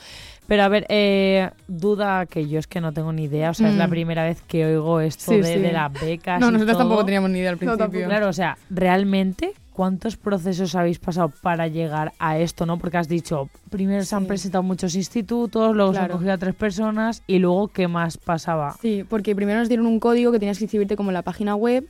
Pero 0.45 0.63
a 0.63 0.67
ver, 0.67 0.85
eh, 0.89 1.49
duda 1.69 2.25
que 2.25 2.47
yo 2.49 2.59
es 2.59 2.67
que 2.67 2.81
no 2.81 2.91
tengo 2.91 3.13
ni 3.13 3.23
idea. 3.23 3.51
O 3.51 3.53
sea, 3.53 3.69
es 3.69 3.75
la 3.75 3.87
Mm. 3.87 3.91
primera 3.91 4.23
vez 4.25 4.41
que 4.41 4.65
oigo 4.65 4.99
esto 4.99 5.31
Sí, 5.31 5.37
de, 5.37 5.53
sí. 5.53 5.59
de 5.59 5.71
las 5.71 5.91
becas. 5.93 6.39
No, 6.41 6.49
y 6.49 6.51
nosotros 6.51 6.73
todo. 6.77 6.83
tampoco 6.87 7.05
teníamos 7.05 7.29
ni 7.29 7.39
idea 7.39 7.51
al 7.51 7.55
No, 7.61 7.77
principio. 7.77 8.07
Claro, 8.07 8.27
o 8.27 8.33
sea, 8.33 8.57
realmente, 8.69 9.53
¿cuántos 9.73 10.17
procesos 10.17 10.75
habéis 10.75 10.99
pasado 10.99 11.31
para 11.41 11.67
llegar 11.67 12.13
a 12.19 12.37
esto, 12.37 12.65
no? 12.65 12.77
Porque 12.77 12.97
has 12.97 13.07
dicho, 13.07 13.49
primero 13.69 14.03
se 14.03 14.15
han 14.15 14.25
presentado 14.25 14.63
muchos 14.63 14.95
institutos, 14.95 15.75
luego 15.75 15.93
se 15.93 15.99
han 15.99 16.09
cogido 16.11 16.33
a 16.33 16.37
tres 16.37 16.55
personas 16.55 17.23
y 17.27 17.39
luego, 17.39 17.67
¿qué 17.67 17.87
más 17.87 18.17
pasaba? 18.17 18.77
Sí, 18.81 19.03
porque 19.07 19.35
primero 19.35 19.59
nos 19.59 19.67
dieron 19.67 19.87
un 19.87 19.99
código 19.99 20.31
que 20.31 20.39
tenías 20.39 20.57
que 20.57 20.65
inscribirte 20.65 20.95
como 20.95 21.09
en 21.09 21.15
la 21.15 21.23
página 21.23 21.55
web 21.55 21.87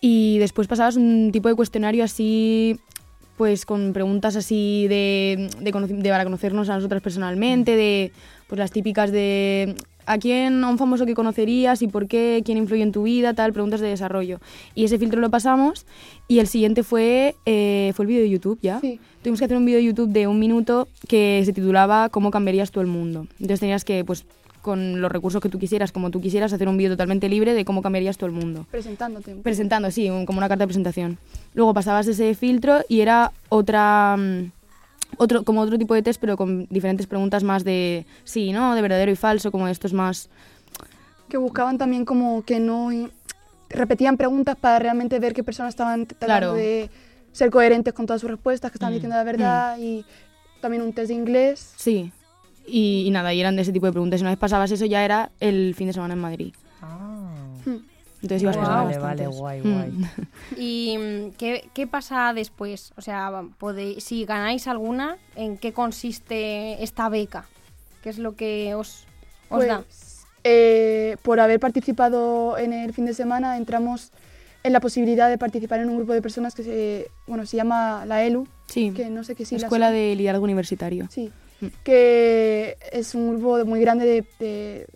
y 0.00 0.38
después 0.38 0.66
pasabas 0.66 0.96
un 0.96 1.30
tipo 1.32 1.48
de 1.48 1.54
cuestionario 1.54 2.02
así, 2.04 2.80
pues 3.36 3.64
con 3.64 3.92
preguntas 3.92 4.36
así 4.36 4.86
de, 4.88 5.48
de, 5.60 5.72
de 5.72 6.10
para 6.10 6.24
conocernos 6.24 6.68
a 6.68 6.74
nosotras 6.74 7.00
personalmente, 7.02 7.76
de 7.76 8.12
pues 8.48 8.58
las 8.58 8.72
típicas 8.72 9.12
de 9.12 9.76
a 10.06 10.18
quién, 10.18 10.62
a 10.64 10.68
un 10.68 10.78
famoso 10.78 11.06
que 11.06 11.14
conocerías 11.14 11.82
y 11.82 11.88
por 11.88 12.06
qué, 12.08 12.42
quién 12.44 12.58
influye 12.58 12.82
en 12.82 12.92
tu 12.92 13.04
vida, 13.04 13.34
tal, 13.34 13.52
preguntas 13.52 13.80
de 13.80 13.88
desarrollo. 13.88 14.40
Y 14.74 14.84
ese 14.84 14.98
filtro 14.98 15.20
lo 15.20 15.30
pasamos 15.30 15.86
y 16.28 16.38
el 16.40 16.46
siguiente 16.46 16.82
fue, 16.82 17.34
eh, 17.46 17.92
fue 17.94 18.04
el 18.04 18.06
vídeo 18.08 18.22
de 18.22 18.30
YouTube 18.30 18.58
ya. 18.62 18.80
Sí. 18.80 18.98
Tuvimos 19.22 19.38
que 19.38 19.44
hacer 19.44 19.56
un 19.56 19.64
vídeo 19.64 19.78
de 19.78 19.84
YouTube 19.84 20.10
de 20.10 20.26
un 20.26 20.38
minuto 20.38 20.88
que 21.08 21.42
se 21.44 21.52
titulaba 21.52 22.08
¿Cómo 22.08 22.30
cambiarías 22.30 22.70
tú 22.70 22.80
el 22.80 22.86
mundo? 22.88 23.26
Entonces 23.34 23.60
tenías 23.60 23.84
que, 23.84 24.04
pues, 24.04 24.24
con 24.62 25.00
los 25.00 25.10
recursos 25.10 25.40
que 25.42 25.48
tú 25.48 25.58
quisieras, 25.58 25.90
como 25.90 26.10
tú 26.12 26.20
quisieras, 26.20 26.52
hacer 26.52 26.68
un 26.68 26.76
vídeo 26.76 26.92
totalmente 26.92 27.28
libre 27.28 27.52
de 27.52 27.64
cómo 27.64 27.82
cambiarías 27.82 28.16
tú 28.16 28.26
el 28.26 28.32
mundo. 28.32 28.64
Presentándote. 28.70 29.34
Presentando, 29.36 29.90
sí, 29.90 30.08
un- 30.08 30.24
como 30.24 30.38
una 30.38 30.48
carta 30.48 30.62
de 30.64 30.68
presentación. 30.68 31.18
Luego 31.54 31.74
pasabas 31.74 32.06
ese 32.06 32.34
filtro 32.34 32.80
y 32.88 33.00
era 33.00 33.32
otra... 33.48 34.16
mm, 34.16 34.50
Otro, 35.18 35.42
como 35.44 35.60
otro 35.60 35.78
tipo 35.78 35.94
de 35.94 36.02
test, 36.02 36.20
pero 36.20 36.36
con 36.36 36.66
diferentes 36.70 37.06
preguntas 37.06 37.42
más 37.44 37.64
de 37.64 38.06
sí, 38.24 38.52
¿no? 38.52 38.74
De 38.74 38.82
verdadero 38.82 39.10
y 39.12 39.16
falso, 39.16 39.50
como 39.52 39.68
estos 39.68 39.92
más... 39.92 40.28
Que 41.28 41.36
buscaban 41.36 41.78
también 41.78 42.04
como 42.04 42.42
que 42.44 42.60
no... 42.60 42.90
Repetían 43.68 44.16
preguntas 44.16 44.56
para 44.56 44.78
realmente 44.78 45.18
ver 45.18 45.32
qué 45.32 45.42
personas 45.42 45.70
estaban 45.70 46.06
tratando 46.06 46.26
Claro. 46.26 46.52
de 46.54 46.90
ser 47.32 47.50
coherentes 47.50 47.94
con 47.94 48.06
todas 48.06 48.20
sus 48.20 48.30
respuestas, 48.30 48.70
que 48.70 48.76
estaban 48.76 48.92
Mm. 48.92 48.96
diciendo 48.96 49.16
la 49.16 49.24
verdad 49.24 49.78
y 49.78 50.04
también 50.60 50.82
un 50.82 50.92
test 50.92 51.08
de 51.08 51.14
inglés. 51.14 51.72
Sí. 51.76 52.12
Y, 52.66 53.04
y 53.06 53.10
nada, 53.10 53.32
y 53.32 53.40
eran 53.40 53.56
de 53.56 53.62
ese 53.62 53.72
tipo 53.72 53.86
de 53.86 53.92
preguntas. 53.92 54.20
Y 54.20 54.22
una 54.24 54.30
vez 54.30 54.38
pasabas 54.38 54.70
eso 54.70 54.84
ya 54.84 55.04
era 55.04 55.30
el 55.40 55.74
fin 55.74 55.86
de 55.86 55.92
semana 55.94 56.14
en 56.14 56.20
Madrid. 56.20 56.54
Entonces 58.22 58.42
ibas 58.42 58.56
pasando 58.56 58.84
Vale, 58.84 58.98
vale, 58.98 59.22
bastantes. 59.26 59.38
guay, 59.38 59.60
Mm. 59.60 59.72
guay. 59.74 59.92
¿Y 60.56 60.96
mm, 60.98 61.30
qué, 61.36 61.68
qué 61.74 61.86
pasa 61.86 62.32
después? 62.34 62.92
O 62.96 63.02
sea, 63.02 63.30
podéis, 63.58 64.04
si 64.04 64.24
ganáis 64.24 64.68
alguna, 64.68 65.16
¿en 65.34 65.58
qué 65.58 65.72
consiste 65.72 66.82
esta 66.82 67.08
beca? 67.08 67.46
¿Qué 68.02 68.10
es 68.10 68.18
lo 68.18 68.36
que 68.36 68.74
os, 68.74 69.04
os 69.48 69.58
Pues, 69.58 69.68
da? 69.68 69.84
eh, 70.44 71.16
por 71.22 71.40
haber 71.40 71.58
participado 71.60 72.56
en 72.58 72.72
el 72.72 72.92
fin 72.92 73.06
de 73.06 73.14
semana, 73.14 73.56
entramos 73.56 74.10
en 74.64 74.72
la 74.72 74.78
posibilidad 74.80 75.28
de 75.28 75.38
participar 75.38 75.80
en 75.80 75.88
un 75.90 75.96
grupo 75.96 76.12
de 76.12 76.22
personas 76.22 76.54
que 76.54 76.62
se, 76.62 77.08
bueno, 77.26 77.44
se 77.46 77.56
llama 77.56 78.04
la 78.06 78.24
ELU, 78.24 78.46
Sí, 78.68 78.92
que 78.92 79.10
no 79.10 79.24
sé 79.24 79.34
qué 79.34 79.44
siglas 79.44 79.64
Escuela 79.64 79.90
de 79.90 80.14
Liderazgo 80.14 80.44
Universitario. 80.44 81.08
Sí, 81.10 81.30
Mm. 81.60 81.66
que 81.84 82.76
es 82.92 83.14
un 83.14 83.36
grupo 83.38 83.64
muy 83.64 83.80
grande 83.80 84.04
de, 84.04 84.24
de 84.40 84.86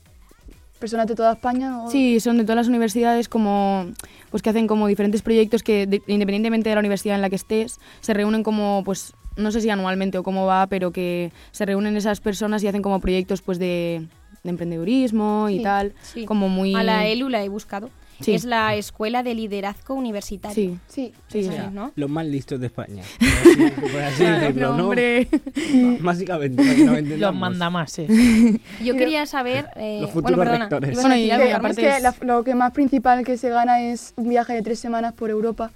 personas 0.76 1.06
de 1.06 1.14
toda 1.14 1.33
España. 1.33 1.71
¿no? 1.71 1.90
Sí, 1.90 2.21
son 2.21 2.38
de 2.38 2.45
todas 2.45 2.56
las 2.56 2.68
universidades 2.68 3.28
como 3.28 3.87
pues 4.30 4.42
que 4.42 4.50
hacen 4.50 4.66
como 4.66 4.87
diferentes 4.87 5.23
proyectos 5.23 5.62
que 5.62 5.87
de- 5.87 6.02
independientemente 6.06 6.68
de 6.68 6.75
la 6.75 6.80
universidad 6.80 7.16
en 7.16 7.23
la 7.23 7.30
que 7.30 7.37
estés, 7.37 7.78
se 8.00 8.14
reúnen 8.14 8.42
como 8.42 8.83
pues 8.85 9.14
no 9.37 9.50
sé 9.52 9.61
si 9.61 9.68
anualmente 9.71 10.16
o 10.18 10.23
cómo 10.23 10.47
va, 10.47 10.66
pero 10.66 10.92
que 10.92 11.30
se 11.52 11.66
reúnen 11.66 11.97
esas 11.97 12.21
personas 12.21 12.62
y 12.62 12.68
hacen 12.68 12.83
como 12.83 13.00
proyectos 13.00 13.42
pues 13.42 13.59
de, 13.59 14.06
de 14.42 14.50
emprendedurismo 14.50 15.49
y 15.50 15.59
Sí, 15.59 15.62
tal, 15.62 15.95
Sí. 16.02 16.25
como 16.25 16.49
muy 16.49 16.75
A 16.75 16.83
la 16.83 17.06
ELU 17.06 17.28
la 17.28 17.42
he 17.42 17.49
buscado. 17.49 17.90
Sí. 18.21 18.35
Es 18.35 18.45
la 18.45 18.75
Escuela 18.77 19.23
de 19.23 19.35
Liderazgo 19.35 19.95
Universitario. 19.95 20.55
Sí, 20.89 21.13
Sí, 21.29 21.43
sí. 21.43 21.51
Los 21.97 22.09
más 22.11 22.25
listos 22.27 22.59
de 22.61 22.67
España. 22.67 23.03
Por 23.19 23.29
así, 23.29 23.91
por 23.93 24.01
así 24.03 24.25
decirlo, 24.25 24.77
¿no? 24.77 24.89
Básicamente, 26.01 26.63
Los 26.85 26.99
entendamos. 26.99 27.41
mandamases. 27.41 28.09
Yo 28.85 28.95
quería 28.97 29.27
saber... 29.27 29.67
eh, 29.77 29.99
Los 30.01 30.15
bueno, 30.15 30.29
futuros 30.39 30.59
rectores. 30.59 30.95
Bueno, 30.95 31.11
decir 31.11 31.27
y 31.27 31.31
algo, 31.31 31.45
que, 31.47 31.51
Carmen? 31.53 31.71
es 31.73 31.77
que 31.77 32.01
la- 32.01 32.15
lo 32.23 32.45
que 32.45 32.55
más 32.55 32.73
principal 32.73 33.25
que 33.25 33.37
se 33.37 33.51
gana 33.51 33.83
es 33.83 34.13
un 34.17 34.29
viaje 34.29 34.55
de 34.55 34.63
tres 34.63 34.79
semanas 34.81 35.13
por 35.13 35.31
Europa, 35.31 35.71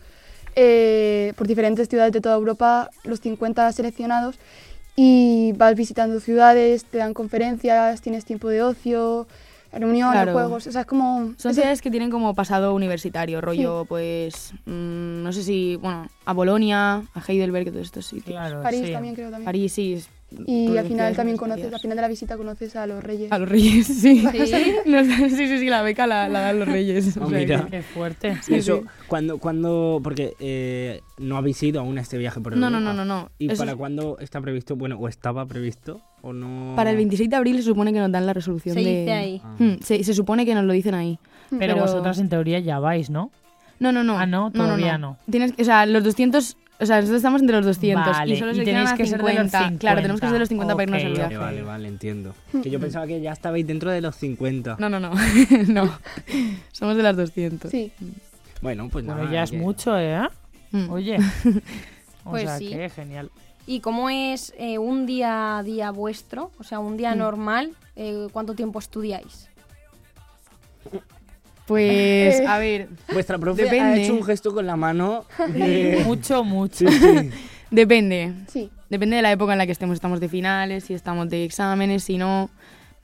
eh, 0.56 1.32
por 1.36 1.46
diferentes 1.46 1.88
ciudades 1.88 2.12
de 2.12 2.20
toda 2.20 2.36
Europa, 2.36 2.90
los 3.04 3.20
50 3.20 3.70
seleccionados, 3.72 4.36
y 4.96 5.52
vas 5.56 5.74
visitando 5.76 6.20
ciudades, 6.20 6.84
te 6.84 6.98
dan 6.98 7.14
conferencias, 7.14 8.00
tienes 8.00 8.24
tiempo 8.24 8.48
de 8.48 8.62
ocio, 8.62 9.26
reuniones, 9.72 10.12
Claro. 10.12 10.32
juegos, 10.32 10.66
o 10.66 10.72
sea, 10.72 10.80
es 10.82 10.86
como... 10.86 11.34
Son 11.36 11.50
es- 11.50 11.56
ciudades 11.56 11.80
que 11.82 11.90
tienen 11.90 12.10
como 12.10 12.34
pasado 12.34 12.74
universitario, 12.74 13.40
rollo, 13.40 13.84
pues, 13.88 14.52
mm, 14.66 15.22
no 15.22 15.32
sé 15.32 15.42
si, 15.42 15.76
bueno, 15.76 16.08
a 16.24 16.32
Bolonia, 16.32 17.02
a 17.14 17.22
Heidelberg, 17.26 17.70
todos 17.70 17.86
estos 17.86 18.06
sitios. 18.06 18.36
Claro, 18.36 18.62
París 18.62 18.82
sí. 18.86 18.92
también 18.92 19.14
creo 19.14 19.30
también. 19.30 19.44
París, 19.44 19.72
sí. 19.72 19.92
es- 19.94 20.08
Y 20.46 20.76
al 20.76 20.86
final 20.86 21.16
también 21.16 21.36
conoces, 21.36 21.72
al 21.74 21.80
final 21.80 21.96
de 21.96 22.02
la 22.02 22.08
visita 22.08 22.36
conoces 22.36 22.76
a 22.76 22.86
los 22.86 23.02
reyes. 23.02 23.32
A 23.32 23.38
los 23.38 23.48
reyes, 23.48 23.86
sí. 23.86 24.24
¿Sí? 24.46 24.74
Sí, 25.30 25.46
sí, 25.48 25.58
sí, 25.58 25.66
la 25.68 25.82
beca 25.82 26.06
la, 26.06 26.28
la 26.28 26.40
dan 26.40 26.58
los 26.60 26.68
reyes. 26.68 27.16
Ah, 27.20 27.24
o 27.24 27.28
sea 27.30 27.38
mira. 27.38 27.64
que- 27.64 27.70
Qué 27.70 27.82
fuerte. 27.82 28.38
Y 28.48 28.54
eso, 28.54 28.84
cuando, 29.08 29.38
cuando, 29.38 30.00
porque 30.04 30.34
eh, 30.38 31.00
no 31.18 31.36
habéis 31.36 31.60
ido 31.64 31.80
aún 31.80 31.98
a 31.98 32.00
este 32.02 32.16
viaje 32.16 32.40
por 32.40 32.56
No, 32.56 32.70
no, 32.70 32.78
Europa. 32.78 32.92
no, 32.94 33.04
no, 33.04 33.22
no. 33.22 33.30
¿Y 33.38 33.50
Eso 33.50 33.58
para 33.58 33.72
es- 33.72 33.76
cuándo 33.76 34.18
está 34.20 34.40
previsto? 34.40 34.76
Bueno, 34.76 34.96
o 34.98 35.08
estaba 35.08 35.46
previsto 35.46 36.00
o 36.22 36.32
no. 36.32 36.74
Para 36.76 36.90
el 36.90 36.96
26 36.96 37.28
de 37.30 37.36
abril 37.36 37.56
se 37.56 37.62
supone 37.62 37.92
que 37.92 37.98
nos 37.98 38.10
dan 38.12 38.26
la 38.26 38.32
resolución 38.32 38.74
Se 38.74 38.80
de... 38.82 39.00
dice 39.00 39.12
ahí. 39.12 39.40
Ah. 39.44 39.54
Hmm, 39.58 39.74
se, 39.80 40.02
se 40.04 40.14
supone 40.14 40.44
que 40.46 40.54
nos 40.54 40.64
lo 40.64 40.72
dicen 40.72 40.94
ahí. 40.94 41.18
Pero, 41.58 41.76
vosotras 41.76 42.18
en 42.18 42.28
teoría 42.28 42.58
ya 42.60 42.78
vais, 42.78 43.10
¿no? 43.10 43.30
No, 43.80 43.90
no, 43.92 44.04
no. 44.04 44.18
Ah, 44.18 44.26
no, 44.26 44.50
todavía 44.52 44.98
no. 44.98 45.16
Tienes, 45.30 45.52
o 45.58 45.64
sea, 45.64 45.86
los 45.86 46.04
200... 46.04 46.56
O 46.82 46.86
sea, 46.86 46.96
nosotros 46.96 47.18
estamos 47.18 47.42
entre 47.42 47.56
los 47.56 47.66
200 47.66 48.06
Vale, 48.06 48.34
y 48.34 48.38
solo 48.38 48.52
y 48.52 48.54
seleccionan 48.54 48.84
tenéis 48.84 48.96
que 48.98 49.06
ser 49.06 49.22
de 49.22 49.34
los 49.34 49.50
50. 49.50 49.78
Claro, 49.78 50.00
tenemos 50.00 50.20
que 50.20 50.26
ser 50.28 50.32
de 50.32 50.38
los 50.38 50.48
50. 50.48 50.72
50 50.72 50.76
para 50.76 50.84
irnos 51.02 51.04
al 51.04 51.12
viaje. 51.28 51.36
Vale, 51.36 51.56
vale, 51.56 51.62
vale, 51.62 51.88
entiendo. 51.88 52.34
Que 52.62 52.70
yo 52.70 52.80
pensaba 52.80 53.06
que 53.06 53.20
ya 53.20 53.32
estabais 53.32 53.66
dentro 53.66 53.90
de 53.90 54.00
los 54.00 54.16
50. 54.16 54.76
No, 54.78 54.88
no, 54.88 54.98
no. 54.98 55.10
no. 55.68 55.90
Somos 56.72 56.96
de 56.96 57.02
las 57.02 57.16
200. 57.16 57.70
Sí, 57.70 57.92
Bueno, 58.62 58.88
pues 58.90 59.04
Bueno, 59.04 59.22
nada. 59.24 59.30
ya 59.34 59.42
es 59.42 59.50
que- 59.50 59.58
mucho, 59.58 59.98
¿eh? 59.98 60.20
Mm. 60.70 60.90
Oye. 60.90 61.18
O 62.24 62.30
Pues 62.30 62.42
sea 62.44 62.58
sí. 62.58 62.68
que 62.68 62.88
genial. 62.90 63.30
¿Y 63.70 63.78
cómo 63.78 64.10
es 64.10 64.52
eh, 64.58 64.78
un 64.78 65.06
día 65.06 65.58
a 65.58 65.62
día 65.62 65.92
vuestro? 65.92 66.50
O 66.58 66.64
sea, 66.64 66.80
un 66.80 66.96
día 66.96 67.14
Mm. 67.14 67.18
normal, 67.18 67.76
eh, 67.94 68.26
¿cuánto 68.32 68.54
tiempo 68.54 68.80
estudiáis? 68.80 69.48
Pues, 71.66 72.40
a 72.48 72.58
ver, 72.58 72.88
Vuestra 73.12 73.38
profe 73.38 73.62
ha 73.62 73.64
Depende. 73.70 74.02
hecho 74.02 74.14
un 74.14 74.24
gesto 74.24 74.52
con 74.52 74.66
la 74.66 74.74
mano. 74.74 75.24
de- 75.54 76.02
Mucho, 76.04 76.42
mucho. 76.42 76.88
Sí, 76.90 76.98
sí. 76.98 77.30
depende. 77.70 78.34
Sí. 78.48 78.70
Depende 78.88 79.14
de 79.14 79.22
la 79.22 79.30
época 79.30 79.52
en 79.52 79.58
la 79.58 79.66
que 79.66 79.72
estemos. 79.72 79.94
Estamos 79.94 80.18
de 80.18 80.28
finales, 80.28 80.82
si 80.82 80.94
estamos 80.94 81.28
de 81.28 81.44
exámenes, 81.44 82.02
si 82.02 82.18
no. 82.18 82.50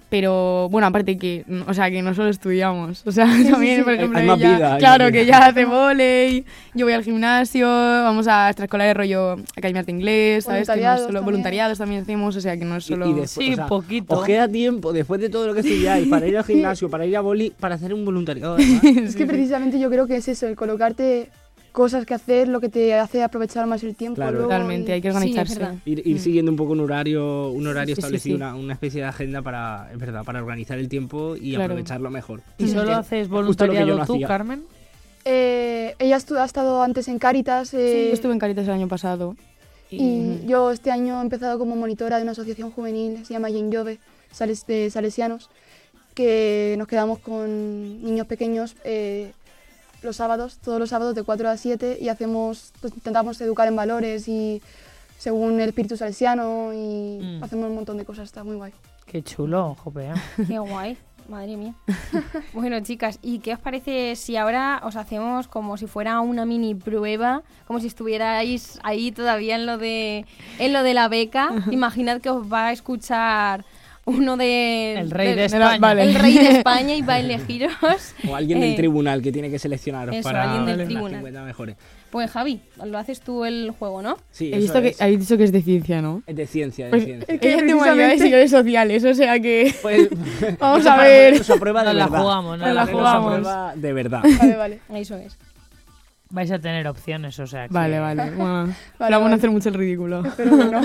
Pero 0.09 0.69
bueno, 0.71 0.87
aparte 0.87 1.19
que, 1.19 1.45
o 1.67 1.75
sea, 1.75 1.91
que 1.91 2.01
no 2.01 2.15
solo 2.15 2.29
estudiamos. 2.29 3.03
O 3.07 3.11
sea, 3.11 3.27
también, 3.51 3.83
por 3.83 3.93
ejemplo, 3.95 4.19
hay 4.21 4.25
ella- 4.27 4.37
vida, 4.57 4.79
claro, 4.79 5.11
que 5.11 5.23
ella 5.23 5.39
hace 5.49 5.65
volei, 5.65 6.45
yo 6.75 6.87
voy 6.87 6.93
al 6.93 7.03
gimnasio, 7.03 7.67
vamos 7.67 8.29
a 8.29 8.49
extraescolar 8.49 8.87
de 8.87 8.95
rollo 8.95 9.33
academias 9.57 9.85
de 9.85 9.91
inglés, 9.93 10.45
¿sabes? 10.45 10.45
Que 10.45 10.53
no 10.53 10.61
es 10.61 10.67
Voluntariados 10.69 10.99
solo 11.01 11.07
también. 11.07 11.25
voluntariados 11.25 11.79
también 11.79 12.03
hacemos, 12.03 12.37
o 12.37 12.41
sea, 12.41 12.57
que 12.57 12.65
no 12.65 12.77
es 12.77 12.89
Y- 12.89 12.93
y 12.93 12.97
solo. 12.97 13.07
después, 13.09 13.31
Sí, 13.33 13.53
o 13.53 13.57
sea, 13.57 13.67
poquito. 13.67 14.15
Os 14.21 14.25
queda 14.25 14.47
tiempo 14.49 14.93
después 14.93 15.21
de 15.21 15.29
todo 15.29 15.49
lo 15.49 15.55
que 15.55 15.61
estudiáis 15.61 16.07
para 16.07 16.25
ir 16.29 16.39
al 16.39 16.45
gimnasio, 16.47 16.89
para 16.89 17.05
ir 17.05 17.17
a 17.17 17.21
boli, 17.21 17.53
para 17.59 17.75
hacer 17.75 17.93
un 17.93 18.05
voluntariado. 18.05 18.55
además. 18.59 18.85
Es 18.85 19.17
que 19.17 19.27
precisamente 19.27 19.81
yo 19.81 19.91
creo 19.91 20.07
que 20.07 20.17
es 20.19 20.29
eso, 20.29 20.47
el 20.47 20.55
colocarte 20.55 21.31
cosas 21.77 22.07
que 22.07 22.15
hacer, 22.15 22.49
lo 22.49 22.59
que 22.59 22.71
te 22.71 22.95
hace 22.95 23.23
aprovechar 23.23 23.67
más 23.67 23.83
el 23.85 23.95
tiempo. 23.95 24.17
Claro. 24.17 24.33
luego 24.33 24.47
Totalmente, 24.49 24.93
y- 24.93 24.95
hay 24.95 25.03
que 25.03 25.11
organizarse. 25.11 25.61
Ir, 25.85 26.01
ir 26.07 26.19
siguiendo 26.19 26.51
un 26.51 26.57
poco 26.57 26.73
un 26.73 26.81
horario, 26.81 27.51
un 27.51 27.67
horario 27.67 27.95
Sí, 27.95 28.01
sí, 28.01 28.05
establecido, 28.07 28.37
sí. 28.39 28.43
Una, 28.43 28.55
una 28.57 28.73
especie 28.73 29.03
de 29.03 29.07
agenda 29.09 29.43
para, 29.43 29.91
es 29.93 29.99
verdad, 29.99 30.25
para 30.25 30.39
organizar 30.41 30.79
el 30.79 30.89
tiempo 30.89 31.37
y 31.37 31.51
Claro. 31.51 31.65
aprovecharlo 31.65 32.09
mejor. 32.09 32.41
¿Y 32.57 32.69
solo 32.69 32.95
haces 32.95 33.29
voluntariado 33.29 33.99
no 33.99 34.07
tú, 34.07 34.15
hacía. 34.15 34.27
Carmen? 34.27 34.65
Eh, 35.27 35.95
ella 35.99 36.17
estu- 36.17 36.39
ha 36.39 36.47
estado 36.47 36.83
antes 36.83 37.09
en 37.09 37.19
Cáritas 37.19 37.69
Sí, 37.69 37.77
eh, 37.79 38.07
yo 38.09 38.15
estuve 38.15 38.33
en 38.33 38.39
Caritas 38.39 38.65
el 38.65 38.71
año 38.73 38.89
pasado. 38.89 39.37
y 39.91 40.47
yo 40.47 40.71
este 40.71 40.91
año 40.91 41.19
he 41.21 41.23
empezado 41.23 41.59
como 41.59 41.77
monitora 41.77 42.17
de 42.17 42.23
una 42.23 42.33
asociación 42.33 42.71
juvenil, 42.71 43.25
se 43.27 43.35
llama 43.35 43.51
Yen 43.51 43.71
Jove, 43.71 43.99
sales, 44.33 44.67
de 44.67 44.89
salesianos, 44.91 45.51
que 46.15 46.75
nos 46.79 46.89
quedamos 46.89 47.19
con 47.19 48.03
niños 48.03 48.27
pequeños 48.27 48.77
eh, 48.85 49.33
los 50.03 50.17
sábados, 50.17 50.59
todos 50.63 50.79
los 50.79 50.91
sábados 50.91 51.15
de 51.15 51.23
4 51.23 51.49
a 51.49 51.57
7 51.57 51.99
y 52.01 52.09
hacemos, 52.09 52.73
pues, 52.81 52.93
intentamos 52.95 53.41
educar 53.41 53.67
en 53.69 53.77
valores 53.77 54.29
y 54.29 54.63
según 55.19 55.61
el 55.61 55.69
espíritu 55.71 55.97
salesiano 55.97 56.73
y 56.75 57.19
Mm. 57.21 57.43
hacemos 57.45 57.69
un 57.69 57.75
montón 57.75 57.97
de 57.97 58.05
cosas, 58.05 58.25
está 58.25 58.45
muy 58.45 58.57
guay. 58.57 58.73
Qué 59.07 59.23
chulo, 59.23 59.77
jope. 59.83 60.09
¿eh? 60.09 60.13
Qué 60.49 60.59
guay, 60.59 60.99
madre 61.29 61.57
mía. 61.57 61.75
bueno, 62.53 62.79
chicas, 62.81 63.19
¿y 63.23 63.39
qué 63.39 63.55
os 63.55 63.61
parece 63.61 64.15
si 64.17 64.37
ahora 64.37 64.81
os 64.85 64.97
hacemos 64.97 65.49
como 65.49 65.77
si 65.77 65.87
fuera 65.87 66.21
una 66.21 66.45
mini 66.45 66.75
prueba, 66.75 67.43
como 67.67 67.81
si 67.81 67.87
estuvierais 67.87 68.79
ahí 68.83 69.13
todavía 69.13 69.57
en 69.57 69.65
lo 69.67 69.79
de 69.79 70.27
en 70.59 70.73
lo 70.73 70.83
de 70.83 70.93
la 70.95 71.09
beca? 71.09 71.51
Imaginad 71.71 72.21
que 72.21 72.31
os 72.31 72.53
va 72.53 72.67
a 72.67 72.73
escuchar 72.73 73.65
uno 74.07 74.37
de 74.37 74.95
El 74.99 75.11
rey 75.11 75.29
de 75.29 75.35
de- 75.37 75.45
España. 75.47 75.79
vale. 75.79 76.03
el 76.05 76.15
rey 76.15 76.35
de 76.35 76.49
España 76.59 76.95
y 76.95 77.03
va 77.03 77.15
a 77.15 77.21
elegiros. 77.21 77.73
O 78.29 78.35
alguien 78.35 78.61
del 78.61 78.73
Eh, 78.73 78.77
tribunal 78.77 79.21
que 79.21 79.31
tiene 79.33 79.51
que 79.51 79.59
seleccionaros 79.59 80.15
eso, 80.17 80.23
para 80.23 80.45
alguien 80.45 80.65
del 80.67 80.79
las 80.79 80.87
tribunal. 80.87 81.19
50 81.21 81.43
mejores. 81.43 81.77
Pues 82.11 82.31
Javi, 82.31 82.61
lo 82.85 82.97
haces 82.99 83.21
tú 83.21 83.45
el 83.45 83.73
juego, 83.79 84.01
¿no? 84.01 84.17
Sí, 84.31 84.51
He 84.55 84.61
que 84.81 84.95
habéis 85.01 85.21
dicho 85.21 85.37
que 85.37 85.45
es 85.45 85.53
de 85.53 85.61
ciencia, 85.61 86.01
¿no? 86.01 86.23
Es 86.27 86.37
de 86.37 86.47
ciencia, 86.47 86.85
de 86.87 86.91
Pues, 86.93 87.05
ciencia. 87.05 87.35
es 87.35 87.41
que 87.41 87.49
de 87.57 87.75
sociales, 88.51 89.05
o 89.05 89.13
sea 89.13 89.39
que... 89.41 89.75
Pues, 89.83 90.09
Vamos 90.61 90.87
a 90.87 90.97
ver. 90.97 91.43
de 91.91 91.99
la 91.99 92.05
verdad. 92.07 92.21
jugamos, 92.23 92.59
la 92.59 92.87
jugamos. 92.87 93.43
de 93.83 93.93
verdad. 93.93 94.23
Vale, 94.39 94.57
vale. 94.57 94.81
Eso 94.95 95.17
es. 95.17 95.37
Vais 96.31 96.51
a 96.51 96.59
tener 96.59 96.87
opciones, 96.89 97.39
o 97.41 97.47
sea 97.47 97.67
que... 97.69 97.75
Vale, 97.75 97.99
vale. 97.99 98.31
Bueno, 98.31 98.37
Vale, 98.37 98.75
vamos 98.99 99.11
vale. 99.23 99.33
a 99.33 99.37
hacer 99.37 99.51
mucho 99.51 99.69
el 99.69 99.75
ridículo. 99.75 100.23
Pero 100.37 100.57
bueno. 100.57 100.81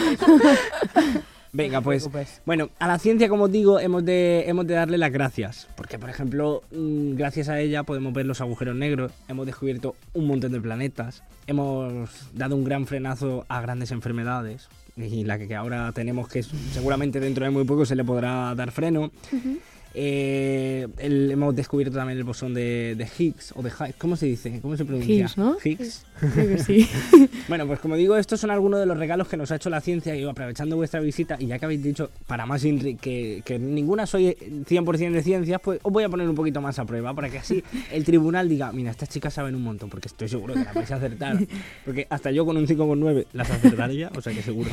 Venga, 1.53 1.81
pues 1.81 2.03
preocupes. 2.03 2.41
bueno, 2.45 2.69
a 2.79 2.87
la 2.87 2.97
ciencia, 2.97 3.27
como 3.27 3.45
os 3.45 3.51
digo, 3.51 3.79
hemos 3.79 4.05
de, 4.05 4.45
hemos 4.47 4.65
de 4.67 4.75
darle 4.75 4.97
las 4.97 5.11
gracias. 5.11 5.67
Porque, 5.75 5.99
por 5.99 6.09
ejemplo, 6.09 6.63
mm, 6.71 7.15
gracias 7.15 7.49
a 7.49 7.59
ella 7.59 7.83
podemos 7.83 8.13
ver 8.13 8.25
los 8.25 8.41
agujeros 8.41 8.75
negros, 8.75 9.11
hemos 9.27 9.45
descubierto 9.45 9.95
un 10.13 10.27
montón 10.27 10.51
de 10.51 10.61
planetas, 10.61 11.23
hemos 11.47 12.09
dado 12.33 12.55
un 12.55 12.63
gran 12.63 12.87
frenazo 12.87 13.45
a 13.49 13.61
grandes 13.61 13.91
enfermedades. 13.91 14.69
Y 14.97 15.23
la 15.23 15.39
que 15.39 15.55
ahora 15.55 15.91
tenemos, 15.93 16.27
que 16.27 16.43
seguramente 16.43 17.19
dentro 17.19 17.45
de 17.45 17.51
muy 17.51 17.63
poco 17.63 17.85
se 17.85 17.95
le 17.95 18.03
podrá 18.03 18.53
dar 18.55 18.71
freno. 18.71 19.11
Eh, 19.93 20.87
el- 20.99 21.31
hemos 21.31 21.55
descubierto 21.55 21.95
también 21.97 22.17
el 22.17 22.23
bosón 22.23 22.53
de, 22.53 22.95
de 22.95 23.07
Higgs, 23.17 23.53
o 23.55 23.61
de 23.61 23.69
Higgs, 23.69 23.95
¿cómo 23.97 24.15
se 24.15 24.25
dice? 24.25 24.59
¿Cómo 24.61 24.77
se 24.77 24.85
pronuncia? 24.85 25.13
Higgs, 25.15 25.37
¿no? 25.37 25.57
Higgs. 25.63 26.05
Creo 26.33 26.47
que 26.47 26.57
sí. 26.63 26.87
Bueno, 27.47 27.67
pues 27.67 27.79
como 27.79 27.95
digo, 27.95 28.15
estos 28.15 28.39
son 28.39 28.51
algunos 28.51 28.79
de 28.79 28.85
los 28.85 28.97
regalos 28.97 29.27
que 29.27 29.35
nos 29.35 29.51
ha 29.51 29.57
hecho 29.57 29.69
la 29.69 29.81
ciencia 29.81 30.15
y 30.15 30.23
aprovechando 30.23 30.75
vuestra 30.77 31.01
visita, 31.01 31.35
y 31.39 31.47
ya 31.47 31.59
que 31.59 31.65
habéis 31.65 31.83
dicho, 31.83 32.09
para 32.27 32.45
más 32.45 32.63
Inri, 32.63 32.95
que, 32.95 33.41
que 33.43 33.59
ninguna 33.59 34.05
soy 34.05 34.27
100% 34.69 35.11
de 35.11 35.23
ciencias, 35.23 35.59
pues 35.61 35.79
os 35.83 35.91
voy 35.91 36.03
a 36.05 36.09
poner 36.09 36.29
un 36.29 36.35
poquito 36.35 36.61
más 36.61 36.79
a 36.79 36.85
prueba 36.85 37.13
para 37.13 37.29
que 37.29 37.39
así 37.39 37.61
el 37.91 38.05
tribunal 38.05 38.47
diga, 38.47 38.71
mira, 38.71 38.91
estas 38.91 39.09
chicas 39.09 39.33
saben 39.33 39.55
un 39.55 39.63
montón, 39.63 39.89
porque 39.89 40.07
estoy 40.07 40.29
seguro 40.29 40.53
que 40.53 40.63
las 40.63 40.73
vais 40.73 40.91
a 40.91 40.95
acertar. 40.95 41.37
Porque 41.85 42.07
hasta 42.09 42.31
yo 42.31 42.45
con 42.45 42.55
un 42.57 42.67
5,9 42.67 43.25
las 43.33 43.49
acertaría, 43.49 44.11
o 44.15 44.21
sea 44.21 44.33
que 44.33 44.41
seguro. 44.41 44.69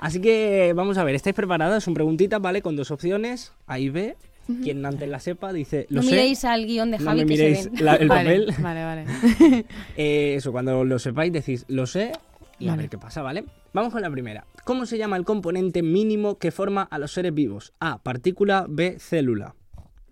Así 0.00 0.20
que 0.20 0.72
vamos 0.74 0.96
a 0.98 1.04
ver, 1.04 1.14
¿estáis 1.14 1.34
preparadas? 1.36 1.84
Son 1.84 1.94
preguntitas, 1.94 2.40
¿vale? 2.40 2.62
Con 2.62 2.74
dos 2.76 2.90
opciones, 2.90 3.52
A 3.66 3.78
y 3.78 3.88
B. 3.90 4.16
Quien 4.62 4.84
antes 4.84 5.08
la 5.08 5.20
sepa 5.20 5.52
dice, 5.52 5.86
lo 5.90 5.96
no 5.96 6.02
sé. 6.02 6.10
miréis 6.10 6.44
al 6.44 6.66
guion 6.66 6.90
de 6.90 6.98
no 6.98 7.04
Javi 7.04 7.20
me 7.20 7.26
que 7.26 7.32
miréis 7.32 7.58
se 7.64 7.70
ven. 7.70 7.84
la- 7.84 7.94
el 7.94 8.08
vale, 8.08 8.24
papel. 8.46 8.54
Vale, 8.62 8.84
vale. 8.84 9.64
Eh, 9.96 10.34
eso, 10.36 10.50
cuando 10.50 10.84
lo 10.84 10.98
sepáis 10.98 11.32
decís, 11.32 11.64
lo 11.68 11.86
sé 11.86 12.12
y 12.58 12.68
a 12.68 12.74
ver 12.76 12.88
qué 12.88 12.98
pasa, 12.98 13.22
¿vale? 13.22 13.44
Vamos 13.72 13.92
con 13.92 14.02
la 14.02 14.10
primera. 14.10 14.44
¿Cómo 14.64 14.86
se 14.86 14.98
llama 14.98 15.16
el 15.16 15.24
componente 15.24 15.82
mínimo 15.82 16.36
que 16.38 16.50
forma 16.50 16.82
a 16.82 16.98
los 16.98 17.12
seres 17.12 17.32
vivos? 17.32 17.72
A, 17.80 17.98
partícula, 18.02 18.66
B, 18.68 18.96
célula. 18.98 19.54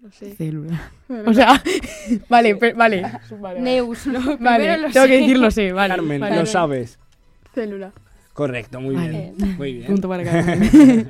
No 0.00 0.12
sé. 0.12 0.34
Célula. 0.36 0.92
O 1.26 1.34
sea, 1.34 1.60
vale, 2.28 2.54
vale. 2.76 3.02
Vale, 3.40 3.60
Neus, 3.60 3.98
primero 4.02 4.36
Vale, 4.38 4.78
lo 4.78 4.90
tengo 4.90 5.06
sé. 5.06 5.10
que 5.12 5.18
decirlo, 5.20 5.50
sí, 5.50 5.72
vale. 5.72 5.94
Carmen, 5.96 6.20
vale. 6.20 6.36
lo 6.36 6.46
sabes. 6.46 6.98
Célula. 7.52 7.92
Correcto, 8.32 8.80
muy 8.80 8.94
Vale. 8.94 9.32
bien. 9.36 9.56
Muy 9.56 9.72
bien. 9.72 9.86
Punto 9.88 10.08
para 10.08 10.22
Carmen. 10.22 11.08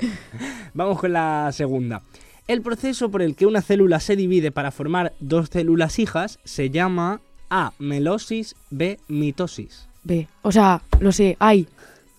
Vamos 0.72 0.98
con 0.98 1.12
la 1.12 1.50
segunda. 1.52 2.00
El 2.48 2.62
proceso 2.62 3.10
por 3.10 3.20
el 3.20 3.34
que 3.36 3.44
una 3.44 3.60
célula 3.60 4.00
se 4.00 4.16
divide 4.16 4.50
para 4.50 4.70
formar 4.70 5.12
dos 5.20 5.50
células 5.52 5.98
hijas 5.98 6.38
se 6.44 6.70
llama 6.70 7.20
A, 7.50 7.72
melosis, 7.78 8.56
B, 8.70 8.98
mitosis. 9.06 9.86
B. 10.02 10.28
O 10.40 10.50
sea, 10.50 10.80
lo 10.98 11.12
sé, 11.12 11.36
hay. 11.40 11.68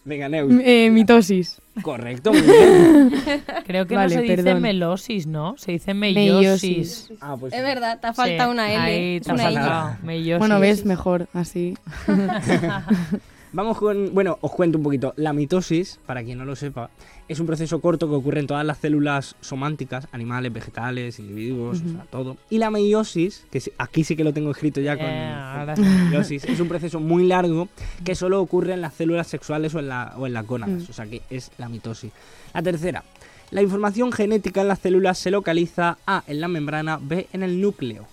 Venga, 0.05 0.29
Neus. 0.29 0.53
Eh, 0.63 0.91
mitosis. 0.91 1.59
Correcto, 1.81 2.31
muy 2.31 2.41
bien. 2.41 3.11
Creo 3.65 3.87
que 3.87 3.95
Vale, 3.95 4.15
no 4.15 4.21
se 4.21 4.27
dice 4.27 4.43
perdón. 4.43 4.61
melosis, 4.61 5.25
¿no? 5.25 5.55
Se 5.57 5.71
dice 5.71 5.95
meiosis. 5.95 6.37
Meiosis. 6.37 7.11
Ah, 7.21 7.35
pues 7.39 7.51
Es 7.51 7.63
verdad, 7.63 7.99
te 7.99 8.05
ha 8.05 8.13
faltado 8.13 8.51
Sí, 8.51 8.53
una 8.53 8.71
L. 8.71 8.81
Ahí 8.81 9.19
te 9.21 10.15
I. 10.15 10.37
Bueno, 10.37 10.59
ves, 10.59 10.85
mejor, 10.85 11.27
así. 11.33 11.75
Vamos 13.51 13.79
con, 13.79 14.13
bueno, 14.13 14.37
os 14.41 14.51
cuento 14.51 14.77
un 14.77 14.83
poquito. 14.83 15.13
La 15.17 15.33
mitosis, 15.33 15.99
para 16.05 16.23
quien 16.23 16.37
no 16.37 16.45
lo 16.45 16.55
sepa, 16.55 16.91
es 17.29 17.39
un 17.39 17.45
proceso 17.47 17.79
corto 17.79 18.09
que 18.09 18.15
ocurre 18.15 18.39
en 18.41 18.47
todas 18.47 18.65
las 18.65 18.79
células 18.79 19.35
sománticas, 19.39 20.07
animales, 20.11 20.51
vegetales, 20.51 21.19
individuos, 21.19 21.81
o 21.85 21.89
sea, 21.91 22.05
todo. 22.11 22.35
Y 22.49 22.57
la 22.57 22.69
meiosis, 22.71 23.45
que 23.51 23.61
aquí 23.77 24.03
sí 24.03 24.15
que 24.17 24.23
lo 24.23 24.33
tengo 24.33 24.51
escrito 24.51 24.81
ya 24.81 24.97
con, 24.97 25.05
Eh, 25.07 25.73
con 25.75 26.09
meiosis, 26.09 26.43
es 26.43 26.59
un 26.59 26.67
proceso 26.67 26.99
muy 26.99 27.25
largo 27.27 27.69
que 28.03 28.15
solo 28.15 28.41
ocurre 28.41 28.73
en 28.73 28.81
las 28.81 28.95
células 28.95 29.27
sexuales 29.27 29.73
o 29.75 29.79
en, 29.79 29.87
la, 29.89 30.13
o 30.17 30.27
en 30.27 30.33
las 30.33 30.45
gónadas, 30.45 30.87
Mm. 30.87 30.89
o 30.91 30.93
sea 30.93 31.05
que 31.05 31.21
es 31.29 31.51
la 31.57 31.69
mitosis. 31.69 32.11
La 32.53 32.61
tercera, 32.63 33.03
la 33.51 33.61
información 33.61 34.11
genética 34.11 34.61
en 34.61 34.67
las 34.67 34.79
células 34.79 35.17
se 35.17 35.31
localiza 35.31 35.97
A 36.05 36.23
en 36.27 36.41
la 36.41 36.47
membrana, 36.47 36.99
B 37.01 37.27
en 37.31 37.43
el 37.43 37.61
núcleo. 37.61 38.07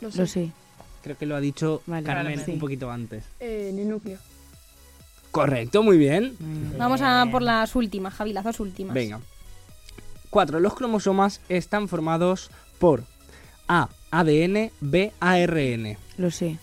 Lo 0.00 0.10
sé. 0.10 0.18
Lo 0.18 0.26
sé. 0.26 0.50
Creo 1.02 1.16
que 1.18 1.26
lo 1.26 1.34
ha 1.34 1.40
dicho 1.40 1.82
Vale, 1.86 2.04
Carmen 2.06 2.38
sí. 2.44 2.52
un 2.52 2.58
poquito 2.60 2.90
antes. 2.90 3.24
Eh, 3.40 3.70
en 3.72 3.78
el 3.78 3.88
núcleo. 3.88 4.18
Correcto, 5.32 5.82
muy 5.82 5.96
bien. 5.96 6.36
Vamos 6.78 7.00
a 7.00 7.26
por 7.30 7.40
las 7.40 7.74
últimas, 7.74 8.12
Javi, 8.14 8.34
las 8.34 8.44
dos 8.44 8.60
últimas. 8.60 8.94
Venga. 8.94 9.18
4. 10.28 10.60
Los 10.60 10.74
cromosomas 10.74 11.40
están 11.48 11.88
formados 11.88 12.50
por 12.78 13.04
A. 13.66 13.88
ADN, 14.10 14.70
B. 14.80 15.12
ARN. 15.20 15.96
Lo 16.18 16.30
sé. 16.30 16.58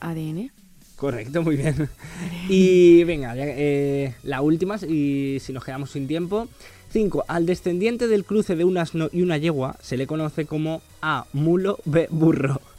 ADN. 0.00 0.50
Correcto, 0.96 1.42
muy 1.42 1.56
bien. 1.56 1.88
Y 2.48 3.04
venga, 3.04 3.34
eh, 3.36 4.14
la 4.24 4.40
última, 4.42 4.76
y 4.76 5.38
si 5.40 5.52
nos 5.52 5.64
quedamos 5.64 5.92
sin 5.92 6.08
tiempo. 6.08 6.48
5. 6.90 7.24
Al 7.28 7.46
descendiente 7.46 8.08
del 8.08 8.24
cruce 8.24 8.56
de 8.56 8.64
un 8.64 8.78
asno 8.78 9.08
y 9.12 9.22
una 9.22 9.36
yegua 9.36 9.76
se 9.80 9.96
le 9.96 10.06
conoce 10.08 10.44
como 10.46 10.82
A. 11.02 11.26
Mulo, 11.32 11.78
B. 11.84 12.08
Burro. 12.10 12.60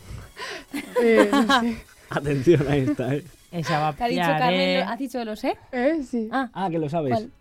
Eh, 1.01 1.29
no 1.31 1.61
sé. 1.61 1.77
Atención 2.09 2.67
a 2.67 2.75
esta, 2.75 3.15
¿eh? 3.15 3.23
Esa 3.55 3.79
va 3.79 3.87
a 3.89 3.93
¿Te 3.93 4.03
ha 4.03 4.07
dicho 4.07 4.21
pillar, 4.21 4.39
Carmen? 4.39 4.59
eh. 4.59 4.79
lo- 4.83 4.89
¿Has 4.91 4.99
dicho 4.99 5.25
lo 5.25 5.35
sé? 5.35 5.57
¿Eh? 5.71 6.01
Sí. 6.07 6.29
Ah, 6.31 6.49
Ah, 6.53 6.69
que 6.69 6.79
lo 6.79 6.89
sabes. 6.89 7.13
¿cuál? 7.13 7.31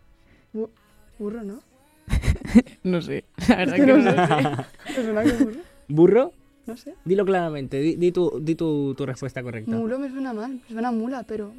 Bu- 0.55 0.71
burro, 1.19 1.43
¿no? 1.43 1.61
No 2.85 3.01
sé. 3.03 3.25
La 3.49 3.57
verdad 3.57 3.75
Es 3.77 3.81
que 3.81 3.87
que 3.87 3.93
no 3.93 3.99
no 3.99 4.11
sé. 4.11 4.17
sé. 4.27 5.01
¿Me 5.01 5.05
suena 5.05 5.23
que 5.25 5.33
burro? 5.45 5.61
¿Burro? 5.89 6.33
No 6.67 6.77
sé. 6.77 6.95
Dilo 7.05 7.25
claramente, 7.27 7.79
di, 7.81 7.97
di 7.97 8.11
tu, 8.13 8.39
di 8.41 8.55
tu, 8.55 8.95
tu 8.95 9.05
respuesta 9.05 9.43
correcta. 9.43 9.71
Mulo 9.71 9.99
me 9.99 10.09
suena 10.09 10.33
mal. 10.33 10.53
Me 10.53 10.61
suena 10.69 10.91
mula, 10.93 11.23
pero... 11.25 11.53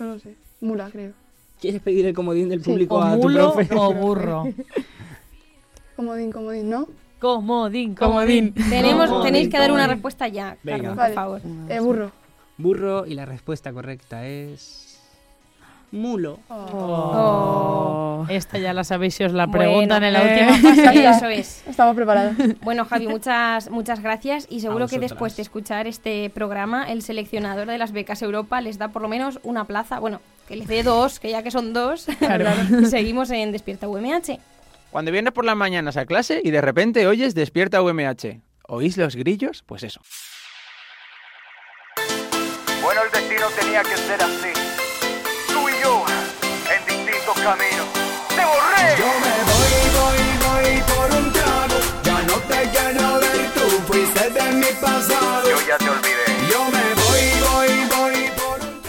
No 0.00 0.06
lo 0.06 0.18
sé. 0.18 0.34
Mula, 0.60 0.90
creo. 0.90 1.12
¿Quieres 1.60 1.80
pedir 1.80 2.06
el 2.06 2.14
comodín 2.14 2.48
del 2.48 2.60
público 2.60 2.96
O 2.96 3.02
a 3.02 3.14
tu 3.14 3.32
profe? 3.32 3.68
o 3.76 3.92
burro. 3.94 4.44
Comodín, 5.96 6.32
comodín, 6.32 6.70
¿no? 6.70 6.88
Comodín, 7.20 7.94
Comodín. 7.94 8.52
Tenemos, 8.54 9.06
Comodín, 9.08 9.22
tenéis 9.32 9.48
que 9.48 9.58
dar 9.58 9.70
una 9.70 9.82
comodín. 9.82 9.90
respuesta 9.96 10.26
ya, 10.26 10.56
Venga. 10.64 10.78
Carmen, 10.78 10.88
por 10.90 10.96
Vale. 10.96 11.14
favor. 11.14 11.40
Eh, 11.68 11.78
burro. 11.80 12.10
Burro 12.58 13.06
y 13.06 13.14
la 13.14 13.26
respuesta 13.26 13.72
correcta 13.72 14.26
es... 14.26 14.92
Mulo. 15.92 16.40
Oh. 16.48 18.24
Esta 18.30 18.58
ya 18.58 18.72
la 18.72 18.82
sabéis 18.82 19.14
si 19.14 19.24
os 19.24 19.32
la 19.32 19.44
Bueno, 19.44 19.58
preguntan 19.58 20.02
en 20.04 20.14
la 20.14 20.22
eh. 20.22 20.46
última 20.46 20.74
fase. 20.74 21.06
Eso 21.06 21.26
es. 21.26 21.64
Estamos 21.68 21.94
preparados. 21.94 22.34
Bueno, 22.62 22.86
Javi, 22.86 23.08
muchas, 23.08 23.70
muchas 23.70 24.00
gracias 24.00 24.46
y 24.48 24.60
seguro 24.60 24.88
que 24.88 24.98
después 24.98 25.36
de 25.36 25.42
escuchar 25.42 25.86
este 25.86 26.30
programa, 26.30 26.90
el 26.90 27.02
seleccionador 27.02 27.66
de 27.68 27.76
las 27.76 27.92
becas 27.92 28.22
Europa 28.22 28.62
les 28.62 28.78
da 28.78 28.88
por 28.88 29.02
lo 29.02 29.08
menos 29.08 29.38
una 29.42 29.66
plaza, 29.66 29.98
bueno, 29.98 30.22
que 30.48 30.56
les 30.56 30.66
dé 30.66 30.82
dos, 30.82 31.20
que 31.20 31.30
ya 31.30 31.42
que 31.42 31.50
son 31.50 31.74
dos, 31.74 32.08
y 32.82 32.86
seguimos 32.86 33.30
en 33.30 33.52
Despierta 33.52 33.86
UMH. 33.86 34.38
Cuando 34.90 35.12
vienes 35.12 35.34
por 35.34 35.44
las 35.44 35.56
mañanas 35.56 35.98
a 35.98 36.06
clase 36.06 36.40
y 36.42 36.50
de 36.52 36.62
repente 36.62 37.06
oyes 37.06 37.34
Despierta 37.34 37.82
UMH. 37.82 38.40
¿Oís 38.66 38.96
los 38.96 39.14
grillos? 39.14 39.62
Pues 39.66 39.82
eso. 39.82 40.00
Bueno, 42.82 43.02
el 43.04 43.10
destino 43.10 43.46
tenía 43.58 43.82
que 43.82 43.96
ser 43.96 44.22
así. 44.22 44.52
Tú 45.48 45.68
y 45.68 45.82
yo, 45.82 46.04
en 46.74 46.86
distintos 46.86 47.34
caminos. 47.36 47.86
¡Te 48.28 48.44
borré! 48.44 48.96
Yo 48.98 49.06
me 49.24 49.34
voy, 49.50 49.74
voy, 49.98 50.22
voy 50.46 50.82
por 50.92 51.18
un 51.18 51.32
trago. 51.32 51.78
Ya 52.02 52.22
no 52.22 52.34
te 52.40 52.68
quiero 52.70 53.18
ver, 53.20 53.50
tú 53.54 53.60
fuiste 53.86 54.30
de 54.30 54.52
mi 54.52 54.66
pasado. 54.80 55.48
Yo 55.50 55.56
ya 55.66 55.78
te 55.78 55.88
olvidé. 55.88 56.26
Yo 56.50 56.64
me 56.64 56.94
voy, 57.04 57.24
voy, 57.48 57.88
voy 57.96 58.30
por 58.36 58.60
un 58.60 58.80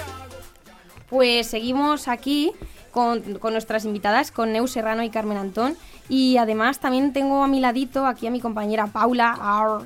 Pues 1.09 1.47
seguimos 1.47 2.07
aquí 2.07 2.51
con, 2.91 3.37
con 3.39 3.53
nuestras 3.53 3.85
invitadas, 3.85 4.31
con 4.31 4.51
Neu 4.53 4.67
Serrano 4.67 5.03
y 5.03 5.09
Carmen 5.09 5.37
Antón. 5.37 5.77
Y 6.09 6.37
además 6.37 6.79
también 6.79 7.13
tengo 7.13 7.43
a 7.43 7.47
mi 7.47 7.59
ladito 7.59 8.05
aquí 8.07 8.27
a 8.27 8.31
mi 8.31 8.39
compañera 8.41 8.87
Paula, 8.87 9.37
Arr, 9.39 9.83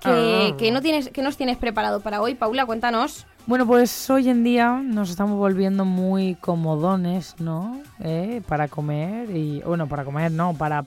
que, 0.00 0.50
Ah. 0.52 0.56
que 0.58 0.70
no 0.70 0.82
tienes, 0.82 1.08
que 1.08 1.22
nos 1.22 1.36
tienes 1.36 1.56
preparado 1.56 2.00
para 2.00 2.20
hoy. 2.20 2.34
Paula, 2.34 2.66
cuéntanos. 2.66 3.26
Bueno, 3.46 3.66
pues 3.66 4.08
hoy 4.08 4.30
en 4.30 4.42
día 4.42 4.80
nos 4.82 5.10
estamos 5.10 5.36
volviendo 5.36 5.84
muy 5.84 6.34
comodones, 6.36 7.36
¿no? 7.40 7.82
Eh, 8.00 8.40
Para 8.48 8.68
comer 8.68 9.36
y... 9.36 9.60
Bueno, 9.60 9.86
para 9.86 10.02
comer 10.04 10.32
no, 10.32 10.54
para 10.54 10.86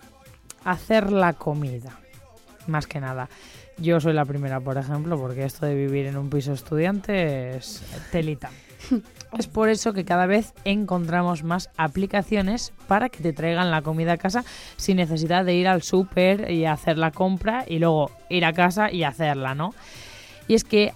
hacer 0.63 1.11
la 1.11 1.33
comida. 1.33 1.99
Más 2.65 2.87
que 2.87 2.99
nada. 2.99 3.29
Yo 3.77 3.99
soy 3.99 4.13
la 4.13 4.25
primera, 4.25 4.59
por 4.59 4.77
ejemplo, 4.77 5.19
porque 5.19 5.45
esto 5.45 5.67
de 5.67 5.75
vivir 5.75 6.07
en 6.07 6.17
un 6.17 6.31
piso 6.31 6.51
estudiante 6.51 7.55
es 7.57 7.83
telita. 8.11 8.49
Es 9.37 9.47
por 9.47 9.67
eso 9.67 9.91
que 9.91 10.05
cada 10.05 10.25
vez 10.25 10.53
encontramos 10.63 11.43
más 11.43 11.69
aplicaciones 11.75 12.71
para 12.87 13.09
que 13.09 13.21
te 13.21 13.33
traigan 13.33 13.71
la 13.71 13.81
comida 13.81 14.13
a 14.13 14.17
casa 14.17 14.45
sin 14.77 14.97
necesidad 14.97 15.43
de 15.43 15.53
ir 15.53 15.67
al 15.67 15.83
súper 15.83 16.49
y 16.49 16.65
hacer 16.65 16.97
la 16.97 17.11
compra 17.11 17.65
y 17.67 17.79
luego 17.79 18.09
ir 18.29 18.45
a 18.45 18.53
casa 18.53 18.89
y 18.89 19.03
hacerla, 19.03 19.53
¿no? 19.53 19.73
Y 20.47 20.53
es 20.53 20.63
que 20.63 20.93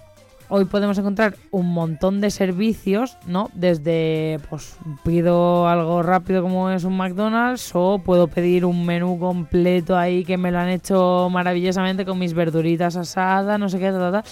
hoy 0.54 0.66
podemos 0.66 0.98
encontrar 0.98 1.34
un 1.50 1.72
montón 1.72 2.20
de 2.20 2.30
servicios, 2.30 3.16
¿no? 3.26 3.48
Desde, 3.54 4.38
pues, 4.50 4.76
pido 5.02 5.66
algo 5.66 6.02
rápido 6.02 6.42
como 6.42 6.68
es 6.68 6.84
un 6.84 6.94
McDonald's 6.94 7.70
o 7.72 8.02
puedo 8.04 8.28
pedir 8.28 8.66
un 8.66 8.84
menú 8.84 9.18
completo 9.18 9.96
ahí 9.96 10.26
que 10.26 10.36
me 10.36 10.52
lo 10.52 10.58
han 10.58 10.68
hecho 10.68 11.30
maravillosamente 11.32 12.04
con 12.04 12.18
mis 12.18 12.34
verduritas 12.34 12.96
asadas, 12.96 13.58
no 13.58 13.70
sé 13.70 13.78
qué, 13.78 13.90
ta, 13.92 13.98
ta, 13.98 14.12
ta. 14.12 14.24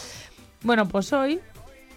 Bueno, 0.63 0.87
pues 0.87 1.11
hoy, 1.15 1.41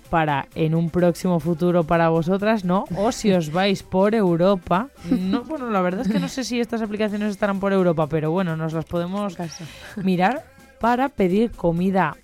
para 0.10 0.48
en 0.56 0.74
un 0.74 0.90
próximo 0.90 1.42
futuro 1.42 1.84
para 1.84 2.08
vosotras, 2.08 2.64
¿no? 2.64 2.86
O 2.96 3.12
si 3.12 3.34
os 3.34 3.52
vais 3.52 3.84
por 3.84 4.16
Europa, 4.16 4.88
no, 5.10 5.44
bueno, 5.44 5.70
la 5.70 5.82
verdad 5.82 6.08
es 6.08 6.08
que 6.10 6.20
no 6.20 6.30
sé 6.30 6.46
si 6.46 6.62
estas 6.62 6.82
aplicaciones 6.82 7.32
estarán 7.32 7.60
por 7.60 7.74
Europa, 7.74 8.08
pero 8.08 8.32
bueno, 8.32 8.56
nos 8.56 8.72
las 8.72 8.86
podemos 8.86 9.36
mirar 9.98 10.46
para 10.80 11.10
pedir 11.10 11.52
comida 11.52 12.16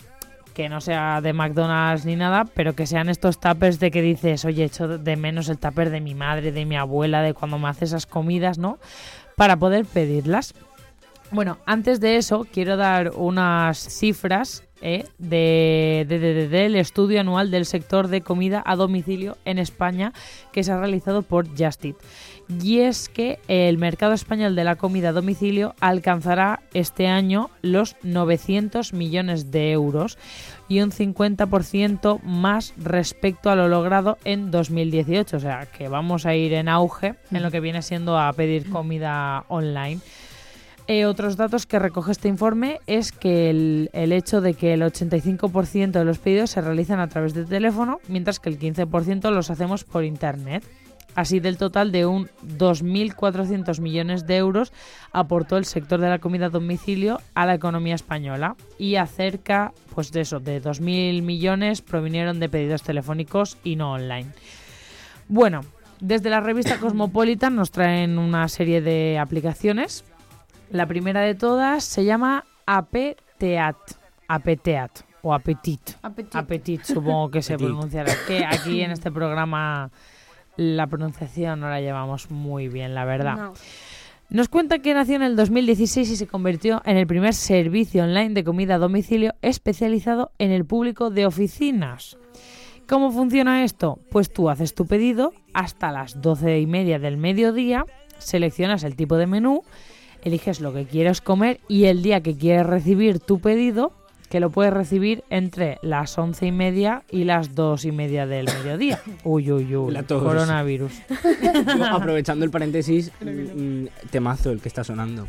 que 0.53 0.69
no 0.69 0.81
sea 0.81 1.21
de 1.21 1.33
McDonald's 1.33 2.05
ni 2.05 2.15
nada, 2.15 2.45
pero 2.53 2.73
que 2.75 2.85
sean 2.88 3.09
estos 3.09 3.39
tuppers 3.39 3.79
de 3.79 3.91
que 3.91 4.01
dices, 4.01 4.45
oye, 4.45 4.63
echo 4.65 4.97
de 4.97 5.15
menos 5.15 5.47
el 5.49 5.57
tupper 5.57 5.89
de 5.89 6.01
mi 6.01 6.15
madre, 6.15 6.51
de 6.51 6.65
mi 6.65 6.75
abuela, 6.75 7.21
de 7.21 7.33
cuando 7.33 7.57
me 7.59 7.67
hace 7.69 7.85
esas 7.85 8.05
comidas, 8.05 8.57
¿no? 8.57 8.79
Para 9.35 9.55
poder 9.57 9.85
pedirlas. 9.85 10.53
Bueno, 11.31 11.59
antes 11.65 11.99
de 11.99 12.17
eso, 12.17 12.45
quiero 12.51 12.75
dar 12.75 13.12
unas 13.15 13.77
cifras 13.77 14.63
eh, 14.81 15.05
de, 15.17 16.05
de- 16.07 16.19
de- 16.19 16.33
de- 16.33 16.47
del 16.47 16.75
estudio 16.75 17.19
anual 17.19 17.51
del 17.51 17.65
sector 17.65 18.07
de 18.07 18.21
comida 18.21 18.63
a 18.65 18.75
domicilio 18.75 19.38
en 19.45 19.59
España 19.59 20.13
que 20.53 20.63
se 20.63 20.71
ha 20.71 20.79
realizado 20.79 21.21
por 21.21 21.47
Just 21.49 21.83
Eat. 21.85 21.97
Y 22.49 22.79
es 22.79 23.09
que 23.09 23.39
el 23.47 23.77
mercado 23.77 24.13
español 24.13 24.55
de 24.55 24.63
la 24.63 24.75
comida 24.75 25.09
a 25.09 25.13
domicilio 25.13 25.75
alcanzará 25.79 26.62
este 26.73 27.07
año 27.07 27.51
los 27.62 27.95
900 28.01 28.91
millones 28.93 29.51
de 29.51 29.71
euros 29.71 30.17
y 30.67 30.81
un 30.81 30.91
50% 30.91 32.21
más 32.23 32.73
respecto 32.77 33.51
a 33.51 33.55
lo 33.55 33.67
logrado 33.67 34.17
en 34.23 34.49
2018. 34.49 35.38
O 35.38 35.39
sea, 35.39 35.67
que 35.67 35.89
vamos 35.89 36.25
a 36.25 36.35
ir 36.35 36.53
en 36.53 36.69
auge 36.69 37.15
en 37.31 37.43
lo 37.43 37.51
que 37.51 37.59
viene 37.59 37.83
siendo 37.83 38.17
a 38.17 38.33
pedir 38.33 38.67
comida 38.71 39.45
online. 39.47 40.01
Eh, 40.88 41.05
otros 41.05 41.38
datos 41.38 41.67
que 41.67 41.77
recoge 41.77 42.12
este 42.12 42.29
informe 42.29 42.79
es 42.88 43.12
que 43.12 43.51
el, 43.51 43.91
el 43.93 44.12
hecho 44.12 44.41
de 44.41 44.55
que 44.55 44.73
el 44.73 44.81
85% 44.81 45.91
de 45.91 46.03
los 46.03 46.17
pedidos 46.17 46.49
se 46.49 46.62
realizan 46.62 46.99
a 46.99 47.09
través 47.09 47.35
de 47.35 47.45
teléfono, 47.45 47.99
mientras 48.07 48.39
que 48.39 48.49
el 48.49 48.57
15% 48.57 49.29
los 49.29 49.51
hacemos 49.51 49.83
por 49.83 50.03
internet. 50.03 50.63
Así 51.15 51.39
del 51.39 51.58
total 51.58 51.91
de 51.91 52.06
un 52.06 52.30
2.400 52.58 53.80
millones 53.82 54.28
de 54.28 54.38
euros 54.38 54.72
aportó 55.12 55.58
el 55.58 55.65
sector 55.65 56.00
de 56.00 56.10
la 56.10 56.19
comida 56.19 56.48
a 56.48 56.50
domicilio 56.50 57.19
a 57.34 57.45
la 57.45 57.56
economía 57.56 57.95
española 57.95 58.56
y 58.78 58.95
acerca 58.95 59.74
pues 59.93 60.12
de 60.12 60.22
eso, 60.22 60.39
de 60.39 60.62
2.000 60.62 61.22
millones 61.22 61.82
provinieron 61.82 62.39
de 62.39 62.50
pedidos 62.50 62.84
telefónicos 62.84 63.58
y 63.63 63.76
no 63.76 63.93
online. 63.93 64.28
Bueno, 65.28 65.62
desde 66.00 66.30
la 66.30 66.39
revista 66.39 66.78
Cosmopolitan 66.80 67.56
nos 67.56 67.72
traen 67.72 68.17
una 68.17 68.48
serie 68.48 68.82
de 68.82 69.19
aplicaciones. 69.19 70.06
La 70.72 70.86
primera 70.86 71.22
de 71.22 71.36
todas 71.36 71.84
se 71.84 72.06
llama 72.06 72.45
Apeteat. 72.65 73.78
Apeteat 74.28 75.02
o 75.22 75.34
Apetit. 75.34 75.82
Apetit. 76.02 76.36
Apetit, 76.36 76.84
supongo 76.84 77.32
que 77.32 77.41
se 77.41 77.58
pronunciará. 77.58 78.13
Que 78.28 78.45
aquí 78.45 78.82
en 78.82 78.91
este 78.91 79.12
programa 79.12 79.91
la 80.60 80.88
pronunciación 80.88 81.62
no 81.62 81.69
la 81.69 81.80
llevamos 81.80 82.30
muy 82.32 82.67
bien, 82.67 82.93
la 82.93 83.06
verdad. 83.06 83.38
No. 83.38 83.54
Nos 84.30 84.50
cuenta 84.50 84.80
que 84.80 84.93
nació 84.93 85.15
en 85.15 85.24
el 85.24 85.36
2016 85.38 86.12
y 86.12 86.15
se 86.17 86.28
convirtió 86.28 86.82
en 86.86 86.98
el 86.98 87.08
primer 87.08 87.34
servicio 87.34 88.04
online 88.04 88.34
de 88.34 88.43
comida 88.43 88.76
a 88.76 88.78
domicilio 88.78 89.34
especializado 89.41 90.32
en 90.38 90.52
el 90.52 90.65
público 90.65 91.10
de 91.10 91.26
oficinas. 91.26 92.17
¿Cómo 92.88 93.12
funciona 93.12 93.63
esto? 93.63 94.00
Pues 94.12 94.32
tú 94.32 94.50
haces 94.50 94.76
tu 94.76 94.86
pedido 94.86 95.32
hasta 95.54 95.91
las 95.91 96.22
12 96.22 96.60
y 96.60 96.67
media 96.67 97.00
del 97.00 97.17
mediodía, 97.17 97.86
seleccionas 98.17 98.84
el 98.84 98.98
tipo 98.98 99.15
de 99.15 99.28
menú, 99.28 99.63
eliges 100.24 100.60
lo 100.60 100.74
que 100.74 100.86
quieres 100.86 101.22
comer 101.22 101.62
y 101.69 101.86
el 101.86 102.04
día 102.04 102.22
que 102.22 102.36
quieres 102.38 102.65
recibir 102.65 103.19
tu 103.19 103.39
pedido, 103.39 103.93
que 104.29 104.39
lo 104.39 104.49
puedes 104.51 104.71
recibir 104.71 105.23
entre 105.29 105.79
las 105.81 106.17
11 106.17 106.47
y 106.47 106.51
media 106.51 107.03
y 107.09 107.23
las 107.23 107.55
2 107.55 107.85
y 107.85 107.91
media 107.91 108.27
del 108.27 108.45
mediodía. 108.45 109.01
Uy, 109.23 109.51
uy, 109.51 109.75
uy. 109.75 109.91
La 109.91 110.03
tos. 110.03 110.23
Coronavirus. 110.23 110.93
Yo, 111.77 111.85
aprovechando 111.91 112.45
el 112.45 112.51
paréntesis, 112.51 113.11
mm, 113.21 113.85
temazo 114.11 114.51
el 114.51 114.61
que 114.61 114.67
está 114.67 114.83
sonando. 114.83 115.27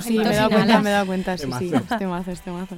Sí, 0.00 0.18
Angelitos 0.18 0.26
me 0.26 0.32
he 0.32 0.36
dado 0.36 0.50
cuenta, 0.50 0.80
me 0.80 0.90
he 0.90 0.92
dado 0.92 1.06
cuenta, 1.06 1.38
sí, 1.38 1.50
sí. 1.58 1.70
Temazo. 1.70 1.94
Este 1.94 2.06
mazo, 2.06 2.30
este 2.30 2.50
mazo. 2.50 2.76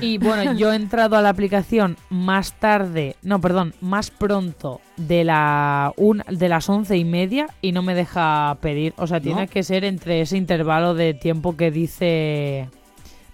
Y 0.00 0.18
bueno, 0.18 0.52
yo 0.54 0.72
he 0.72 0.76
entrado 0.76 1.16
a 1.16 1.22
la 1.22 1.30
aplicación 1.30 1.96
más 2.08 2.52
tarde, 2.52 3.16
no, 3.22 3.40
perdón, 3.40 3.74
más 3.80 4.10
pronto 4.10 4.80
de 4.96 5.24
la 5.24 5.92
un, 5.96 6.22
de 6.30 6.48
las 6.48 6.68
once 6.68 6.96
y 6.96 7.04
media 7.04 7.48
y 7.60 7.72
no 7.72 7.82
me 7.82 7.94
deja 7.94 8.56
pedir. 8.60 8.94
O 8.96 9.06
sea, 9.06 9.20
tiene 9.20 9.42
¿No? 9.42 9.48
que 9.48 9.62
ser 9.62 9.84
entre 9.84 10.20
ese 10.20 10.36
intervalo 10.36 10.94
de 10.94 11.14
tiempo 11.14 11.56
que 11.56 11.70
dice. 11.70 12.68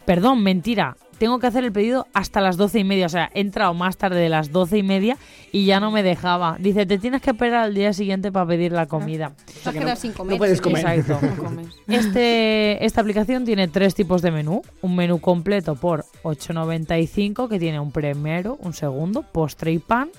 Perdón, 0.06 0.42
mentira. 0.42 0.96
Tengo 1.18 1.38
que 1.38 1.46
hacer 1.46 1.64
el 1.64 1.72
pedido 1.72 2.07
hasta 2.12 2.40
las 2.40 2.57
doce 2.57 2.81
y 2.81 2.85
media. 2.85 3.07
O 3.07 3.09
sea, 3.09 3.31
he 3.35 3.40
entrado 3.40 3.74
más 3.74 3.96
tarde 3.96 4.20
de 4.20 4.29
las 4.29 4.53
doce 4.53 4.79
y 4.79 4.83
media 4.83 5.16
y 5.53 5.66
ya 5.66 5.81
no 5.81 5.90
me 5.90 6.03
dejaba. 6.03 6.57
Dice, 6.59 6.87
te 6.87 6.98
tienes 6.98 7.22
que 7.22 7.31
esperar 7.31 7.64
al 7.64 7.74
día 7.74 7.92
siguiente 7.92 8.33
para 8.33 8.46
pedir 8.46 8.72
la 8.72 8.87
comida. 8.87 9.33
Quedado 9.62 9.96
sin 9.96 10.12
comer. 10.12 10.33
no 10.33 10.38
puedes 10.38 10.61
comer. 10.61 10.87
Exacto. 10.87 11.18
No 11.35 11.42
comes. 11.42 11.68
Este, 11.88 12.85
esta 12.85 13.00
aplicación 13.00 13.44
tiene 13.44 13.68
tres 13.68 13.94
tipos 13.94 14.22
de 14.22 14.31
menú. 14.31 14.62
Un 14.83 14.96
menú 14.96 15.20
completo 15.20 15.74
por 15.74 16.05
8,95 16.22 17.48
que 17.48 17.59
tiene 17.59 17.81
un 17.81 17.92
primero, 17.92 18.59
un 18.61 18.72
segundo, 18.74 19.22
postre 19.22 19.72
y 19.72 19.79
pan. 19.79 20.11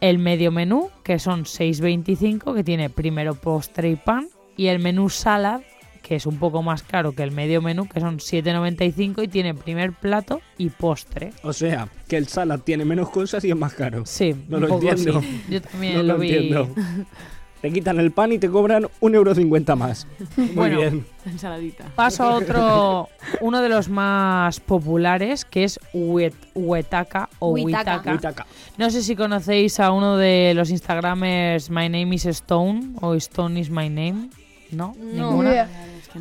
El 0.00 0.18
medio 0.18 0.50
menú 0.50 0.90
que 1.04 1.18
son 1.18 1.44
6,25 1.44 2.54
que 2.54 2.64
tiene 2.64 2.90
primero, 2.90 3.34
postre 3.34 3.90
y 3.90 3.96
pan. 3.96 4.28
Y 4.56 4.66
el 4.66 4.78
menú 4.78 5.08
salad 5.08 5.62
que 6.02 6.16
es 6.16 6.26
un 6.26 6.38
poco 6.38 6.62
más 6.62 6.82
caro 6.82 7.12
que 7.12 7.22
el 7.22 7.30
medio 7.30 7.62
menú 7.62 7.88
que 7.88 8.00
son 8.00 8.18
7,95 8.18 9.22
y 9.24 9.28
tiene 9.28 9.54
primer 9.54 9.92
plato 9.92 10.40
y 10.58 10.68
postre. 10.70 11.32
O 11.42 11.52
sea, 11.52 11.88
que 12.08 12.16
el 12.16 12.26
salad 12.28 12.60
tiene 12.60 12.84
menos 12.84 13.08
cosas 13.10 13.44
y 13.44 13.50
es 13.50 13.56
más 13.56 13.72
caro. 13.74 14.04
Sí, 14.04 14.34
No 14.48 14.56
un 14.56 14.62
lo 14.64 14.68
poco 14.68 14.88
entiendo. 14.88 15.20
sí. 15.20 15.42
Yo 15.48 15.62
también 15.62 15.94
No 15.94 16.02
lo, 16.02 16.12
lo 16.14 16.18
vi. 16.18 16.32
entiendo. 16.32 16.68
Te 17.62 17.70
quitan 17.72 18.00
el 18.00 18.10
pan 18.10 18.32
y 18.32 18.38
te 18.40 18.50
cobran 18.50 18.88
un 18.98 19.14
euro 19.14 19.36
cincuenta 19.36 19.76
más. 19.76 20.04
Muy 20.36 20.48
Bueno. 20.48 20.78
bien. 20.80 21.06
Ensaladita. 21.24 21.84
Paso 21.94 22.24
a 22.24 22.34
otro, 22.34 23.08
uno 23.40 23.62
de 23.62 23.68
los 23.68 23.88
más 23.88 24.58
populares, 24.58 25.44
que 25.44 25.62
es 25.62 25.78
Huet- 25.94 26.34
Huetaca 26.56 27.28
o 27.38 27.50
Huitaca. 27.52 28.46
No 28.78 28.90
sé 28.90 29.00
si 29.04 29.14
conocéis 29.14 29.78
a 29.78 29.92
uno 29.92 30.16
de 30.16 30.54
los 30.56 30.70
Instagramers 30.70 31.70
My 31.70 31.88
Name 31.88 32.16
is 32.16 32.26
Stone 32.26 32.94
o 33.00 33.14
Stone 33.14 33.60
is 33.60 33.70
My 33.70 33.88
Name. 33.88 34.30
¿No? 34.72 34.96
No. 35.00 35.40
Ni 35.40 35.50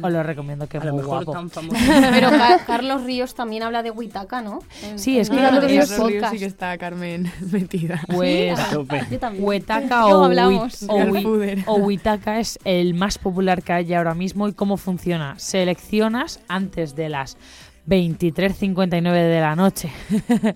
Os 0.02 0.12
lo 0.12 0.24
recomiendo, 0.24 0.68
que 0.68 0.78
es 0.78 0.84
A 0.84 0.88
lo 0.88 0.94
muy 0.94 1.02
mejor 1.02 1.26
guapo. 1.26 1.32
tan 1.40 1.50
famoso. 1.52 1.78
Pero 2.12 2.30
Ca- 2.30 2.64
Carlos 2.66 3.04
Ríos 3.04 3.34
también 3.36 3.64
habla 3.64 3.84
de 3.84 3.92
Huitaca, 3.92 4.42
¿no? 4.42 4.60
Sí, 4.96 5.20
es 5.20 5.30
que 5.30 5.38
Carlos 5.38 5.64
los 5.64 5.72
Ríos- 5.72 6.30
sí 6.32 6.40
que 6.40 6.46
está 6.46 6.78
Carmen 6.78 7.32
metida. 7.52 8.02
Pues 8.08 8.60
A 8.60 8.70
tope. 8.70 9.02
Yo 9.12 9.20
también. 9.20 9.44
Huetaca 9.46 10.02
Luego 10.02 10.20
o, 10.22 10.24
hablamos. 10.26 10.82
Huit- 10.84 10.90
o, 10.90 10.96
Real 10.98 11.10
Hui- 11.12 11.24
Fooder. 11.24 11.60
o 11.66 11.76
Huitaca 11.76 12.40
es 12.40 12.60
el 12.64 12.94
más 12.94 13.18
popular 13.18 13.64
que 13.64 13.74
hay 13.74 13.94
ahora 13.94 14.14
mismo 14.14 14.48
y 14.48 14.54
cómo 14.54 14.78
funciona. 14.78 15.38
Seleccionas 15.40 16.40
antes 16.48 16.96
de 16.96 17.10
las 17.10 17.38
23.59 17.88 19.02
de 19.14 19.42
la 19.42 19.56
noche. 19.56 19.92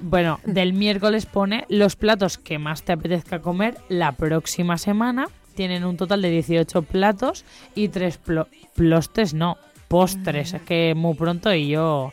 bueno, 0.00 0.40
del 0.44 0.72
miércoles 0.72 1.26
pone 1.26 1.64
los 1.68 1.96
platos 1.96 2.38
que 2.38 2.58
más 2.58 2.82
te 2.82 2.92
apetezca 2.92 3.40
comer 3.40 3.76
la 3.88 4.12
próxima 4.12 4.78
semana. 4.78 5.26
Tienen 5.56 5.84
un 5.84 5.96
total 5.96 6.22
de 6.22 6.30
18 6.30 6.82
platos 6.82 7.44
y 7.74 7.88
tres 7.88 8.20
plo- 8.22 8.46
plostes, 8.76 9.34
no, 9.34 9.56
postres, 9.88 10.54
es 10.54 10.62
que 10.62 10.94
muy 10.94 11.14
pronto 11.14 11.52
y 11.52 11.68
yo... 11.68 12.12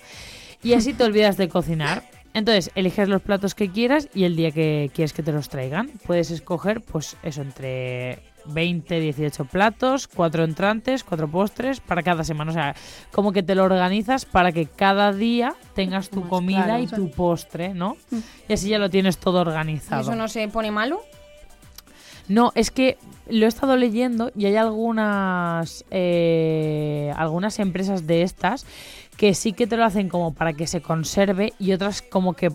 Y 0.63 0.73
así 0.73 0.93
te 0.93 1.03
olvidas 1.03 1.35
de 1.37 1.49
cocinar. 1.49 2.03
Entonces, 2.33 2.71
eliges 2.73 3.09
los 3.09 3.21
platos 3.21 3.53
que 3.53 3.69
quieras 3.69 4.07
y 4.15 4.23
el 4.23 4.35
día 4.35 4.49
que 4.51 4.89
quieres 4.95 5.13
que 5.13 5.21
te 5.21 5.31
los 5.33 5.49
traigan. 5.49 5.91
Puedes 6.07 6.31
escoger, 6.31 6.81
pues 6.81 7.15
eso, 7.21 7.41
entre 7.41 8.19
20, 8.45 8.99
18 8.99 9.45
platos, 9.45 10.07
cuatro 10.07 10.43
entrantes, 10.45 11.03
cuatro 11.03 11.27
postres 11.29 11.79
para 11.81 12.01
cada 12.01 12.23
semana. 12.23 12.51
O 12.51 12.53
sea, 12.53 12.75
como 13.11 13.33
que 13.33 13.43
te 13.43 13.53
lo 13.55 13.63
organizas 13.65 14.25
para 14.25 14.51
que 14.53 14.65
cada 14.65 15.11
día 15.11 15.53
tengas 15.75 16.09
tu 16.09 16.27
comida 16.27 16.63
claro. 16.63 16.83
y 16.83 16.87
tu 16.87 17.11
postre, 17.11 17.73
¿no? 17.73 17.97
Y 18.47 18.53
así 18.53 18.69
ya 18.69 18.79
lo 18.79 18.89
tienes 18.89 19.17
todo 19.17 19.39
¿Y 19.39 19.41
organizado. 19.41 20.01
eso 20.01 20.15
no 20.15 20.27
se 20.29 20.47
pone 20.47 20.71
malo? 20.71 21.01
No, 22.27 22.51
es 22.55 22.71
que 22.71 22.97
lo 23.29 23.45
he 23.45 23.49
estado 23.49 23.77
leyendo 23.77 24.31
y 24.35 24.45
hay 24.45 24.55
algunas 24.55 25.85
eh, 25.91 27.13
algunas 27.15 27.59
empresas 27.59 28.05
de 28.05 28.21
estas 28.21 28.65
que 29.17 29.33
sí 29.33 29.53
que 29.53 29.67
te 29.67 29.77
lo 29.77 29.85
hacen 29.85 30.09
como 30.09 30.33
para 30.33 30.53
que 30.53 30.67
se 30.67 30.81
conserve 30.81 31.53
y 31.59 31.73
otras 31.73 32.01
como 32.01 32.33
que 32.33 32.51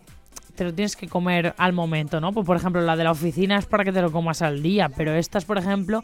te 0.55 0.65
lo 0.65 0.75
tienes 0.75 0.97
que 0.97 1.07
comer 1.07 1.55
al 1.57 1.73
momento, 1.73 2.21
¿no? 2.21 2.33
Pues 2.33 2.45
por 2.45 2.57
ejemplo, 2.57 2.81
la 2.81 2.97
de 2.97 3.05
la 3.05 3.13
oficina 3.13 3.59
es 3.59 3.67
para 3.67 3.85
que 3.85 3.93
te 3.93 4.03
lo 4.03 4.11
comas 4.11 4.43
al 4.43 4.61
día, 4.61 4.89
pero 4.89 5.15
estas, 5.15 5.45
por 5.45 5.57
ejemplo, 5.57 6.03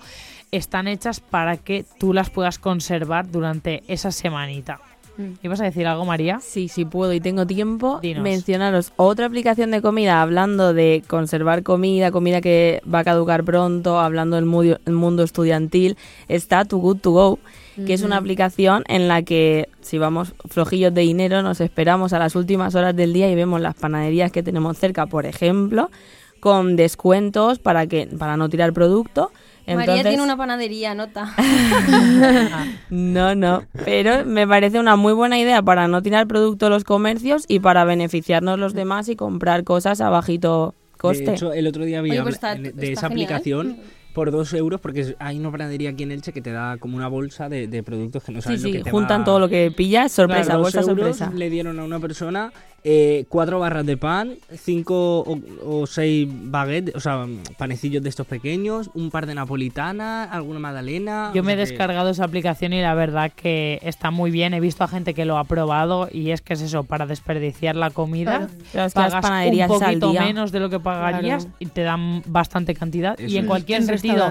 están 0.53 0.87
hechas 0.87 1.19
para 1.19 1.57
que 1.57 1.85
tú 1.99 2.13
las 2.13 2.31
puedas 2.31 2.61
conservar 2.61 3.29
durante 3.29 3.83
esa 3.89 4.13
semanita. 4.13 4.81
Mm. 5.17 5.33
¿Ibas 5.43 5.61
a 5.61 5.65
decir 5.65 5.87
algo, 5.87 6.05
María? 6.05 6.41
Sí, 6.41 6.69
sí 6.69 6.85
puedo 6.85 7.13
y 7.13 7.21
tengo 7.21 7.47
tiempo. 7.47 8.01
Dinos. 8.01 8.23
Mencionaros 8.23 8.93
otra 8.97 9.27
aplicación 9.27 9.71
de 9.71 9.81
comida, 9.81 10.23
hablando 10.23 10.75
de 10.75 11.03
conservar 11.07 11.63
comida, 11.63 12.11
comida 12.11 12.41
que 12.41 12.83
va 12.93 13.01
a 13.01 13.05
caducar 13.05 13.45
pronto, 13.45 13.99
hablando 14.01 14.37
del 14.37 14.45
mundo, 14.45 14.79
el 14.85 14.93
mundo 14.93 15.23
estudiantil, 15.23 15.97
está 16.29 16.65
Too 16.65 16.79
Good 16.79 16.99
To 16.99 17.11
Go, 17.11 17.39
que 17.87 17.95
es 17.95 18.03
una 18.03 18.17
aplicación 18.17 18.85
en 18.89 19.09
la 19.09 19.23
que 19.23 19.69
si 19.81 19.99
vamos 19.99 20.35
flojillos 20.49 20.95
de 20.95 21.01
dinero 21.01 21.43
nos 21.43 21.61
esperamos 21.61 22.13
a 22.13 22.21
las 22.21 22.37
últimas 22.37 22.75
horas 22.77 22.95
del 22.95 23.13
día 23.13 23.31
y 23.31 23.35
vemos 23.35 23.61
las 23.61 23.75
panaderías 23.75 24.31
que 24.31 24.43
tenemos 24.43 24.79
cerca, 24.79 25.07
por 25.07 25.27
ejemplo, 25.27 25.91
con 26.39 26.77
descuentos 26.77 27.59
para 27.59 27.87
que 27.87 28.07
para 28.07 28.37
no 28.37 28.49
tirar 28.49 28.73
producto. 28.73 29.33
María 29.67 29.83
Entonces- 29.83 30.07
tiene 30.09 30.23
una 30.23 30.37
panadería, 30.37 30.95
nota. 30.95 31.33
no, 32.91 33.35
no, 33.35 33.63
pero 33.85 34.25
me 34.25 34.47
parece 34.47 34.79
una 34.79 34.97
muy 34.97 35.13
buena 35.13 35.39
idea 35.39 35.63
para 35.63 35.89
no 35.89 36.03
tirar 36.03 36.27
producto 36.27 36.69
los 36.69 36.85
comercios 36.85 37.45
y 37.49 37.61
para 37.61 37.85
beneficiarnos 37.85 38.59
los 38.59 38.75
demás 38.75 39.09
y 39.09 39.17
comprar 39.17 39.65
cosas 39.65 40.01
a 40.01 40.11
bajito 40.11 40.75
coste. 40.99 41.25
De 41.25 41.33
hecho, 41.35 41.53
el 41.53 41.67
otro 41.67 41.85
día 41.85 42.01
vi 42.03 42.11
Oye, 42.13 42.23
pues 42.23 42.35
está- 42.35 42.55
de 42.55 42.69
está 42.69 42.83
esa 42.83 43.09
genial. 43.09 43.27
aplicación 43.27 43.77
por 44.13 44.31
dos 44.31 44.53
euros, 44.55 44.81
porque 44.81 45.17
hay 45.19 45.39
una 45.41 45.51
panadería 45.51 45.91
aquí 45.91 46.05
en 46.05 46.13
Elche 46.13 46.33
que 46.33 46.41
te 46.41 46.53
da 46.53 46.77
como 46.79 46.97
una 46.97 47.09
bolsa 47.09 47.49
de, 47.49 47.67
de 47.67 47.83
productos 47.83 48.23
que 48.23 48.33
no 48.33 48.41
sí, 48.41 48.45
sabes 48.45 48.63
lo 48.63 48.69
sí, 48.69 48.73
que 48.75 48.83
te 48.85 48.91
juntan 48.91 49.23
va- 49.23 49.25
todo 49.25 49.41
lo 49.41 49.49
que 49.49 49.73
pillas, 49.77 50.13
sorpresa, 50.13 50.45
Claro, 50.45 50.61
bolsa 50.61 50.81
euros 50.83 51.17
sorpresa. 51.17 51.33
Le 51.35 51.51
dieron 51.51 51.81
a 51.81 51.85
una 51.85 51.99
persona 51.99 52.53
eh, 52.87 53.25
cuatro 53.31 53.59
barras 53.59 53.87
de 53.87 53.97
pan, 53.97 54.35
cinco 54.57 55.21
o, 55.21 55.39
o 55.65 55.87
seis 55.87 56.29
baguettes, 56.31 56.95
o 56.95 57.01
sea, 57.01 57.27
panecillos 57.57 58.03
de 58.03 58.11
estos 58.11 58.27
pequeños, 58.27 58.91
un 58.93 59.11
par 59.11 59.25
de 59.27 59.35
napolitanas, 59.35 60.29
alguna 60.31 60.59
magdalena. 60.59 61.31
Yo 61.35 61.43
me 61.43 61.53
he 61.53 61.57
que- 61.57 61.63
descargado 61.63 62.11
esa 62.11 62.25
aplicación 62.25 62.75
y 62.75 62.83
la 62.83 62.93
verdad 62.95 63.33
que 63.35 63.79
está 63.83 64.11
muy 64.11 64.31
bien. 64.31 64.53
He 64.53 64.61
visto 64.61 64.85
a 64.85 64.89
gente 64.89 65.15
que 65.15 65.25
lo 65.25 65.39
ha 65.39 65.45
probado 65.45 66.09
y 66.13 66.31
es 66.31 66.43
que 66.43 66.53
es 66.53 66.61
eso, 66.61 66.85
para 66.85 67.07
desperdiciar 67.07 67.75
la 67.75 67.89
comida. 67.91 68.49
Claro. 68.73 68.91
Pagas 68.93 69.23
panaderías 69.23 69.71
un 69.71 69.81
poquito 69.81 70.11
día. 70.11 70.21
menos 70.23 70.53
de 70.53 70.61
lo 70.61 70.69
que 70.69 70.79
pagarías 70.81 71.45
Claro. 71.45 71.57
y 71.61 71.67
te 71.67 71.83
dan 71.83 72.23
bastante 72.27 72.75
cantidad. 72.75 73.19
Eso 73.19 73.29
y 73.35 73.39
en 73.39 73.45
es. 73.45 73.49
cualquier 73.49 73.81
En 73.81 73.87
sentido, 73.87 74.31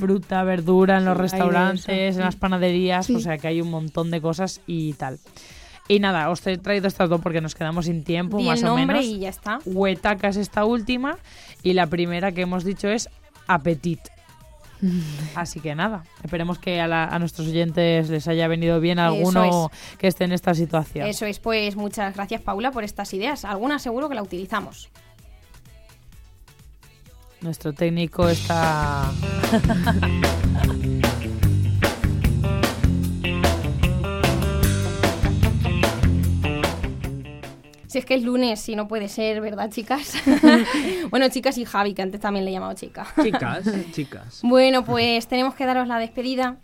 fruta, 0.00 0.42
verdura 0.42 0.98
en 0.98 1.04
los 1.04 1.16
Sí, 1.16 1.22
restaurantes, 1.22 2.16
en 2.16 2.20
las 2.22 2.34
panaderías, 2.36 3.06
Sí. 3.06 3.14
o 3.14 3.20
sea 3.20 3.38
que 3.38 3.46
hay 3.46 3.60
un 3.60 3.70
montón 3.70 4.10
de 4.10 4.20
cosas 4.20 4.60
y 4.66 4.94
tal. 4.94 5.18
Y 5.88 5.98
nada, 5.98 6.30
os 6.30 6.46
he 6.46 6.56
traído 6.58 6.86
estas 6.88 7.08
dos 7.10 7.20
porque 7.20 7.40
nos 7.40 7.54
quedamos 7.54 7.86
sin 7.86 8.04
tiempo, 8.04 8.38
Di 8.38 8.44
más 8.44 8.60
el 8.60 8.66
o 8.66 8.76
nombre 8.76 8.98
menos. 8.98 9.04
y 9.04 9.18
ya 9.18 9.28
está. 9.28 9.58
Huetaca 9.64 10.28
es 10.28 10.36
esta 10.36 10.64
última 10.64 11.18
y 11.62 11.72
la 11.74 11.86
primera 11.88 12.32
que 12.32 12.42
hemos 12.42 12.64
dicho 12.64 12.88
es 12.88 13.08
Apetit. 13.48 14.00
Así 15.34 15.60
que 15.60 15.74
nada, 15.74 16.04
esperemos 16.24 16.58
que 16.58 16.80
a, 16.80 16.86
la- 16.88 17.04
a 17.06 17.18
nuestros 17.18 17.48
oyentes 17.48 18.08
les 18.10 18.26
haya 18.28 18.48
venido 18.48 18.80
bien 18.80 18.98
alguno 18.98 19.70
que 19.98 20.06
esté 20.08 20.24
en 20.24 20.32
esta 20.32 20.54
situación. 20.54 21.06
Eso 21.06 21.26
es, 21.26 21.38
pues 21.40 21.76
muchas 21.76 22.14
gracias 22.14 22.40
Paula 22.40 22.70
por 22.70 22.84
estas 22.84 23.12
ideas. 23.12 23.44
Alguna 23.44 23.78
seguro 23.78 24.08
que 24.08 24.14
la 24.14 24.22
utilizamos. 24.22 24.88
Nuestro 27.40 27.72
técnico 27.72 28.28
está... 28.28 29.10
Si 37.92 37.98
es 37.98 38.06
que 38.06 38.14
es 38.14 38.22
lunes 38.22 38.66
y 38.70 38.74
no 38.74 38.88
puede 38.88 39.06
ser, 39.06 39.42
¿verdad, 39.42 39.70
chicas? 39.70 40.14
bueno, 41.10 41.28
chicas 41.28 41.58
y 41.58 41.66
Javi, 41.66 41.92
que 41.92 42.00
antes 42.00 42.22
también 42.22 42.46
le 42.46 42.50
he 42.50 42.54
llamado 42.54 42.72
chica. 42.72 43.06
Chicas, 43.22 43.66
chicas. 43.92 44.40
Bueno, 44.42 44.82
pues 44.82 45.26
tenemos 45.26 45.54
que 45.54 45.66
daros 45.66 45.86
la 45.86 45.98
despedida 45.98 46.56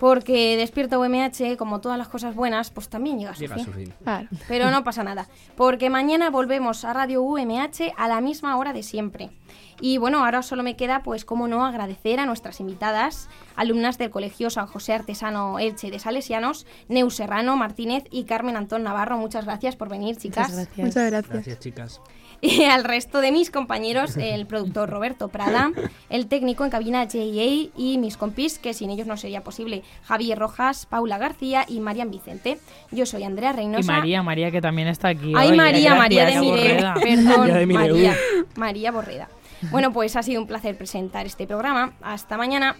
porque 0.00 0.56
Despierta 0.56 0.98
UMH, 0.98 1.58
como 1.58 1.82
todas 1.82 1.98
las 1.98 2.08
cosas 2.08 2.34
buenas, 2.34 2.70
pues 2.70 2.88
también 2.88 3.18
llega 3.18 3.32
a 3.32 3.34
su 3.34 3.42
Llega 3.42 3.56
a 3.56 3.58
fin. 3.58 3.66
su 3.66 3.72
fin. 3.72 3.94
Claro. 4.02 4.28
Pero 4.48 4.70
no 4.70 4.82
pasa 4.82 5.04
nada, 5.04 5.28
porque 5.56 5.90
mañana 5.90 6.30
volvemos 6.30 6.86
a 6.86 6.94
Radio 6.94 7.22
UMH 7.22 7.92
a 7.98 8.08
la 8.08 8.22
misma 8.22 8.56
hora 8.56 8.72
de 8.72 8.82
siempre. 8.82 9.30
Y 9.78 9.98
bueno, 9.98 10.24
ahora 10.24 10.42
solo 10.42 10.62
me 10.62 10.74
queda, 10.74 11.02
pues, 11.02 11.26
como 11.26 11.48
no, 11.48 11.66
agradecer 11.66 12.18
a 12.18 12.24
nuestras 12.24 12.60
invitadas, 12.60 13.28
alumnas 13.56 13.98
del 13.98 14.10
Colegio 14.10 14.48
San 14.48 14.66
José 14.66 14.94
Artesano 14.94 15.58
Elche 15.58 15.90
de 15.90 15.98
Salesianos, 15.98 16.66
Neu 16.88 17.10
Serrano 17.10 17.56
Martínez 17.56 18.04
y 18.10 18.24
Carmen 18.24 18.56
Antón 18.56 18.82
Navarro. 18.82 19.18
Muchas 19.18 19.44
gracias 19.44 19.76
por 19.76 19.90
venir, 19.90 20.16
chicas. 20.16 20.48
Muchas 20.50 20.66
gracias. 20.66 20.86
Muchas 20.86 21.10
gracias. 21.10 21.32
Gracias, 21.32 21.58
chicas. 21.58 22.00
Y 22.50 22.64
al 22.64 22.84
resto 22.84 23.20
de 23.20 23.32
mis 23.32 23.50
compañeros, 23.50 24.16
el 24.16 24.46
productor 24.46 24.88
Roberto 24.88 25.28
Prada, 25.28 25.72
el 26.08 26.26
técnico 26.26 26.64
en 26.64 26.70
cabina 26.70 27.06
JA 27.06 27.70
y 27.76 27.98
mis 27.98 28.16
compis, 28.16 28.58
que 28.58 28.72
sin 28.72 28.90
ellos 28.90 29.06
no 29.06 29.16
sería 29.16 29.42
posible, 29.42 29.82
Javier 30.04 30.38
Rojas, 30.38 30.86
Paula 30.86 31.18
García 31.18 31.64
y 31.68 31.80
Marian 31.80 32.10
Vicente. 32.10 32.58
Yo 32.90 33.04
soy 33.04 33.24
Andrea 33.24 33.50
Y 33.52 33.56
Reynosa. 33.56 33.92
María, 33.92 34.22
María 34.22 34.50
que 34.50 34.60
también 34.60 34.88
está 34.88 35.08
aquí. 35.08 35.34
Ay, 35.36 35.50
hoy. 35.50 35.56
María, 35.56 35.94
María 35.94 36.26
de 36.26 36.40
Borreda. 36.40 36.94
perdón, 37.02 37.38
María 37.40 37.54
de 37.56 37.66
Mireu. 37.66 37.96
María, 37.96 38.16
María 38.56 38.92
Borreda. 38.92 39.28
Bueno, 39.70 39.92
pues 39.92 40.16
ha 40.16 40.22
sido 40.22 40.40
un 40.40 40.46
placer 40.46 40.76
presentar 40.76 41.26
este 41.26 41.46
programa. 41.46 41.92
Hasta 42.00 42.38
mañana. 42.38 42.76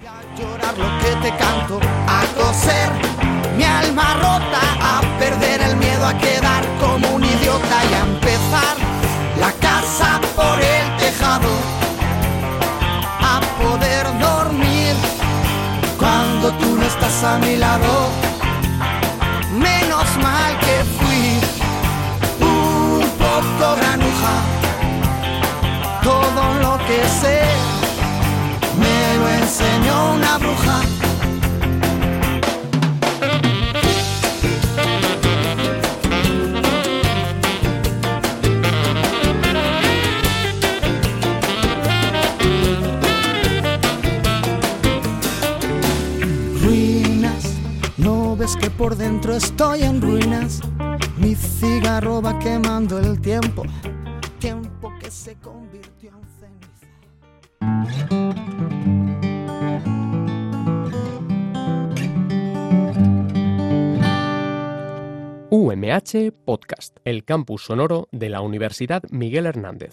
A 0.00 0.40
llorar 0.40 0.76
lo 0.78 0.98
que 0.98 1.28
te 1.28 1.36
canto, 1.36 1.78
a 2.08 2.24
coser 2.34 2.90
mi 3.56 3.64
alma 3.64 4.14
rota, 4.14 4.60
a 4.80 5.18
perder 5.18 5.60
el 5.60 5.76
miedo 5.76 6.06
a 6.06 6.16
quedar 6.18 6.64
como 6.80 7.16
un 7.16 7.24
idiota 7.24 7.84
y 7.90 7.94
a 7.94 8.00
empezar 8.00 8.91
la 9.42 9.52
casa 9.68 10.20
por 10.36 10.56
el 10.74 10.86
tejado, 11.02 11.52
a 13.32 13.40
poder 13.60 14.04
dormir 14.28 14.94
cuando 15.98 16.46
tú 16.60 16.68
no 16.76 16.82
estás 16.92 17.16
a 17.24 17.38
mi 17.44 17.56
lado. 17.56 17.92
Menos 19.68 20.08
mal 20.26 20.50
que 20.64 20.76
fui 20.98 21.24
un 22.40 23.04
poco 23.24 23.64
granuja, 23.80 24.34
todo 26.10 26.42
lo 26.64 26.72
que 26.88 27.00
sé 27.20 27.40
me 28.82 28.98
lo 29.18 29.26
enseñó 29.40 29.96
una 30.18 30.32
bruja. 30.38 30.78
Por 48.82 48.96
dentro 48.96 49.36
estoy 49.36 49.82
en 49.82 50.00
ruinas. 50.02 50.60
Mi 51.16 51.36
cigarro 51.36 52.20
va 52.20 52.36
quemando 52.40 52.98
el 52.98 53.20
tiempo, 53.20 53.62
tiempo 54.40 54.92
que 54.98 55.08
se 55.08 55.36
convirtió 55.36 56.10
en 56.10 56.24
ceniza. 56.40 56.88
UMH 65.50 66.32
Podcast, 66.44 66.96
el 67.04 67.24
campus 67.24 67.62
sonoro 67.62 68.08
de 68.10 68.30
la 68.30 68.40
Universidad 68.40 69.04
Miguel 69.10 69.46
Hernández. 69.46 69.90